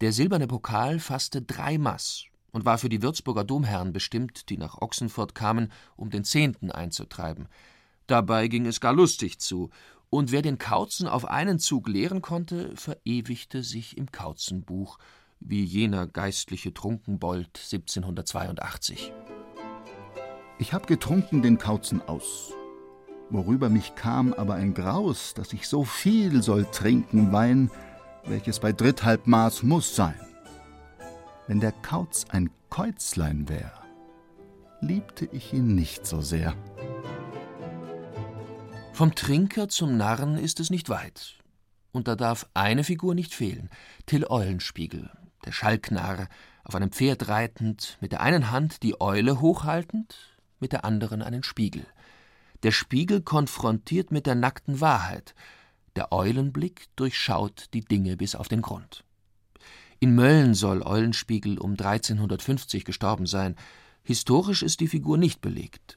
Der 0.00 0.12
silberne 0.12 0.48
Pokal 0.48 0.98
fasste 0.98 1.42
drei 1.42 1.78
Maß 1.78 2.24
und 2.50 2.64
war 2.64 2.78
für 2.78 2.88
die 2.88 3.02
Würzburger 3.02 3.44
Domherren 3.44 3.92
bestimmt, 3.92 4.48
die 4.48 4.56
nach 4.56 4.80
Ochsenfurt 4.80 5.34
kamen, 5.34 5.70
um 5.96 6.10
den 6.10 6.24
Zehnten 6.24 6.72
einzutreiben. 6.72 7.46
Dabei 8.06 8.48
ging 8.48 8.66
es 8.66 8.80
gar 8.80 8.94
lustig 8.94 9.38
zu, 9.38 9.70
und 10.10 10.32
wer 10.32 10.42
den 10.42 10.58
Kauzen 10.58 11.06
auf 11.06 11.24
einen 11.24 11.58
Zug 11.60 11.88
leeren 11.88 12.20
konnte, 12.20 12.76
verewigte 12.76 13.62
sich 13.62 13.96
im 13.96 14.10
Kauzenbuch, 14.10 14.98
wie 15.38 15.64
jener 15.64 16.06
geistliche 16.06 16.74
Trunkenbold 16.74 17.48
1782. 17.54 19.12
Ich 20.58 20.74
hab 20.74 20.86
getrunken 20.86 21.40
den 21.40 21.56
Kauzen 21.56 22.02
aus, 22.02 22.52
worüber 23.30 23.70
mich 23.70 23.94
kam 23.94 24.34
aber 24.34 24.54
ein 24.54 24.74
Graus, 24.74 25.32
dass 25.32 25.52
ich 25.52 25.68
so 25.68 25.84
viel 25.84 26.42
soll 26.42 26.66
trinken 26.66 27.32
Wein, 27.32 27.70
welches 28.26 28.58
bei 28.58 28.72
dritthalb 28.72 29.26
Maß 29.26 29.62
muss 29.62 29.96
sein. 29.96 30.20
Wenn 31.46 31.60
der 31.60 31.72
Kauz 31.72 32.26
ein 32.28 32.50
Käuzlein 32.68 33.48
wär, 33.48 33.72
liebte 34.80 35.28
ich 35.32 35.52
ihn 35.54 35.74
nicht 35.74 36.06
so 36.06 36.20
sehr. 36.20 36.54
Vom 39.00 39.14
Trinker 39.14 39.70
zum 39.70 39.96
Narren 39.96 40.36
ist 40.36 40.60
es 40.60 40.68
nicht 40.68 40.90
weit. 40.90 41.38
Und 41.90 42.06
da 42.06 42.16
darf 42.16 42.46
eine 42.52 42.84
Figur 42.84 43.14
nicht 43.14 43.34
fehlen: 43.34 43.70
Till 44.04 44.26
Eulenspiegel, 44.26 45.08
der 45.46 45.52
Schalknarr, 45.52 46.28
auf 46.64 46.74
einem 46.74 46.92
Pferd 46.92 47.28
reitend, 47.28 47.96
mit 48.02 48.12
der 48.12 48.20
einen 48.20 48.50
Hand 48.50 48.82
die 48.82 49.00
Eule 49.00 49.40
hochhaltend, 49.40 50.36
mit 50.58 50.72
der 50.72 50.84
anderen 50.84 51.22
einen 51.22 51.42
Spiegel. 51.42 51.86
Der 52.62 52.72
Spiegel 52.72 53.22
konfrontiert 53.22 54.10
mit 54.10 54.26
der 54.26 54.34
nackten 54.34 54.82
Wahrheit, 54.82 55.34
der 55.96 56.12
Eulenblick 56.12 56.94
durchschaut 56.96 57.72
die 57.72 57.80
Dinge 57.80 58.18
bis 58.18 58.34
auf 58.34 58.48
den 58.48 58.60
Grund. 58.60 59.02
In 59.98 60.14
Mölln 60.14 60.52
soll 60.52 60.82
Eulenspiegel 60.82 61.56
um 61.56 61.70
1350 61.70 62.84
gestorben 62.84 63.24
sein. 63.24 63.56
Historisch 64.02 64.62
ist 64.62 64.80
die 64.80 64.88
Figur 64.88 65.16
nicht 65.16 65.40
belegt. 65.40 65.96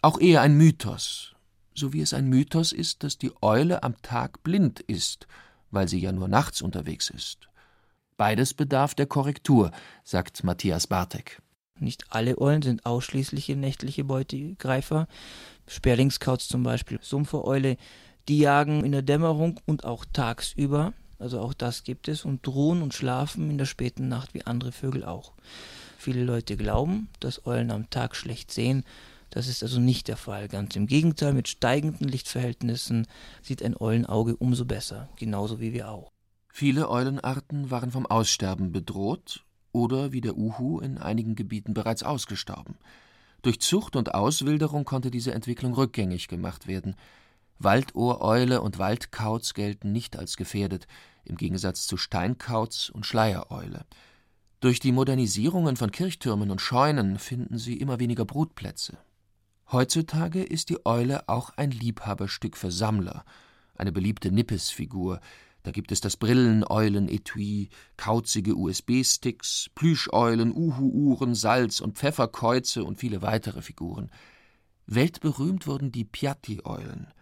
Auch 0.00 0.18
eher 0.18 0.40
ein 0.40 0.56
Mythos, 0.56 1.36
so 1.74 1.92
wie 1.92 2.00
es 2.00 2.14
ein 2.14 2.28
Mythos 2.28 2.72
ist, 2.72 3.02
dass 3.02 3.18
die 3.18 3.32
Eule 3.42 3.82
am 3.82 4.00
Tag 4.02 4.42
blind 4.42 4.80
ist, 4.80 5.26
weil 5.70 5.88
sie 5.88 6.00
ja 6.00 6.12
nur 6.12 6.28
nachts 6.28 6.62
unterwegs 6.62 7.10
ist. 7.10 7.48
Beides 8.16 8.54
bedarf 8.54 8.94
der 8.94 9.06
Korrektur, 9.06 9.70
sagt 10.04 10.44
Matthias 10.44 10.86
Bartek. 10.86 11.40
Nicht 11.78 12.04
alle 12.10 12.38
Eulen 12.38 12.60
sind 12.60 12.84
ausschließliche 12.84 13.56
nächtliche 13.56 14.04
Beutegreifer. 14.04 15.08
Sperlingskauz 15.66 16.46
zum 16.46 16.62
Beispiel, 16.62 16.98
Sumpfereule, 17.00 17.78
die 18.28 18.38
jagen 18.38 18.84
in 18.84 18.92
der 18.92 19.02
Dämmerung 19.02 19.58
und 19.64 19.84
auch 19.84 20.04
tagsüber. 20.12 20.92
Also 21.18 21.40
auch 21.40 21.54
das 21.54 21.84
gibt 21.84 22.08
es 22.08 22.24
und 22.24 22.46
ruhen 22.46 22.82
und 22.82 22.94
schlafen 22.94 23.50
in 23.50 23.58
der 23.58 23.66
späten 23.66 24.08
Nacht 24.08 24.34
wie 24.34 24.44
andere 24.44 24.72
Vögel 24.72 25.04
auch. 25.04 25.32
Viele 25.98 26.24
Leute 26.24 26.56
glauben, 26.56 27.08
dass 27.20 27.46
Eulen 27.46 27.70
am 27.70 27.90
Tag 27.90 28.16
schlecht 28.16 28.50
sehen. 28.50 28.84
Das 29.30 29.46
ist 29.46 29.62
also 29.62 29.78
nicht 29.78 30.08
der 30.08 30.16
Fall. 30.16 30.48
Ganz 30.48 30.74
im 30.76 30.86
Gegenteil, 30.86 31.32
mit 31.32 31.48
steigenden 31.48 32.08
Lichtverhältnissen 32.08 33.06
sieht 33.42 33.62
ein 33.62 33.76
Eulenauge 33.76 34.36
umso 34.36 34.64
besser, 34.64 35.08
genauso 35.16 35.60
wie 35.60 35.72
wir 35.72 35.88
auch. 35.90 36.10
Viele 36.52 36.90
Eulenarten 36.90 37.70
waren 37.70 37.92
vom 37.92 38.06
Aussterben 38.06 38.72
bedroht 38.72 39.44
oder 39.72 40.12
wie 40.12 40.20
der 40.20 40.36
Uhu 40.36 40.80
in 40.80 40.98
einigen 40.98 41.36
Gebieten 41.36 41.74
bereits 41.74 42.02
ausgestorben. 42.02 42.76
Durch 43.42 43.60
Zucht 43.60 43.96
und 43.96 44.14
Auswilderung 44.14 44.84
konnte 44.84 45.10
diese 45.10 45.32
Entwicklung 45.32 45.74
rückgängig 45.74 46.28
gemacht 46.28 46.66
werden. 46.66 46.96
Waldohreule 47.58 48.60
und 48.62 48.78
Waldkauz 48.78 49.54
gelten 49.54 49.92
nicht 49.92 50.18
als 50.18 50.36
gefährdet, 50.36 50.86
im 51.24 51.36
Gegensatz 51.36 51.86
zu 51.86 51.96
Steinkauz 51.96 52.90
und 52.92 53.06
Schleiereule. 53.06 53.84
Durch 54.60 54.80
die 54.80 54.92
Modernisierungen 54.92 55.76
von 55.76 55.90
Kirchtürmen 55.90 56.50
und 56.50 56.60
Scheunen 56.60 57.18
finden 57.18 57.56
sie 57.58 57.78
immer 57.78 57.98
weniger 58.00 58.24
Brutplätze. 58.24 58.98
Heutzutage 59.72 60.42
ist 60.42 60.68
die 60.68 60.84
Eule 60.84 61.28
auch 61.28 61.50
ein 61.56 61.70
Liebhaberstück 61.70 62.56
für 62.56 62.70
Sammler, 62.70 63.24
eine 63.76 63.92
beliebte 63.92 64.32
Nippesfigur. 64.32 65.20
Da 65.62 65.70
gibt 65.70 65.92
es 65.92 66.00
das 66.00 66.16
Brilleneulen-Etui, 66.16 67.68
kauzige 67.96 68.56
USB-Sticks, 68.56 69.70
Plüscheulen, 69.74 70.52
Uhu-Uhren, 70.52 71.34
Salz- 71.34 71.80
und 71.80 71.98
Pfefferkäuze 71.98 72.82
und 72.82 72.98
viele 72.98 73.22
weitere 73.22 73.62
Figuren. 73.62 74.10
Weltberühmt 74.86 75.66
wurden 75.66 75.92
die 75.92 76.04
Piatti-Eulen– 76.04 77.08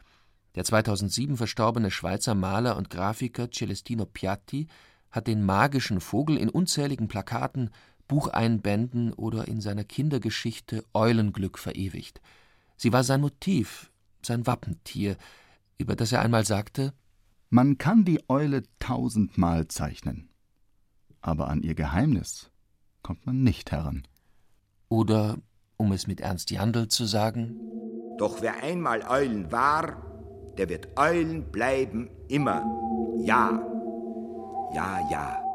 der 0.58 0.64
2007 0.64 1.36
verstorbene 1.36 1.88
Schweizer 1.88 2.34
Maler 2.34 2.76
und 2.76 2.90
Grafiker 2.90 3.48
Celestino 3.48 4.06
Piatti 4.06 4.66
hat 5.12 5.28
den 5.28 5.44
magischen 5.44 6.00
Vogel 6.00 6.36
in 6.36 6.48
unzähligen 6.48 7.06
Plakaten, 7.06 7.70
Bucheinbänden 8.08 9.12
oder 9.12 9.46
in 9.46 9.60
seiner 9.60 9.84
Kindergeschichte 9.84 10.84
Eulenglück 10.94 11.58
verewigt. 11.58 12.20
Sie 12.76 12.92
war 12.92 13.04
sein 13.04 13.20
Motiv, 13.20 13.90
sein 14.22 14.46
Wappentier, 14.46 15.16
über 15.76 15.94
das 15.94 16.12
er 16.12 16.22
einmal 16.22 16.44
sagte: 16.44 16.92
Man 17.50 17.78
kann 17.78 18.04
die 18.04 18.28
Eule 18.28 18.62
tausendmal 18.78 19.68
zeichnen, 19.68 20.28
aber 21.20 21.48
an 21.48 21.62
ihr 21.62 21.74
Geheimnis 21.74 22.50
kommt 23.02 23.26
man 23.26 23.42
nicht 23.42 23.70
heran. 23.70 24.06
Oder, 24.88 25.36
um 25.76 25.92
es 25.92 26.06
mit 26.06 26.20
Ernst 26.20 26.50
Jandl 26.50 26.88
zu 26.88 27.04
sagen: 27.04 27.56
Doch 28.18 28.40
wer 28.40 28.62
einmal 28.62 29.02
Eulen 29.08 29.52
war, 29.52 30.02
der 30.56 30.68
wird 30.68 30.98
Eulen 30.98 31.52
bleiben 31.52 32.10
immer. 32.28 32.64
Ja, 33.20 33.62
ja, 34.74 35.08
ja. 35.10 35.47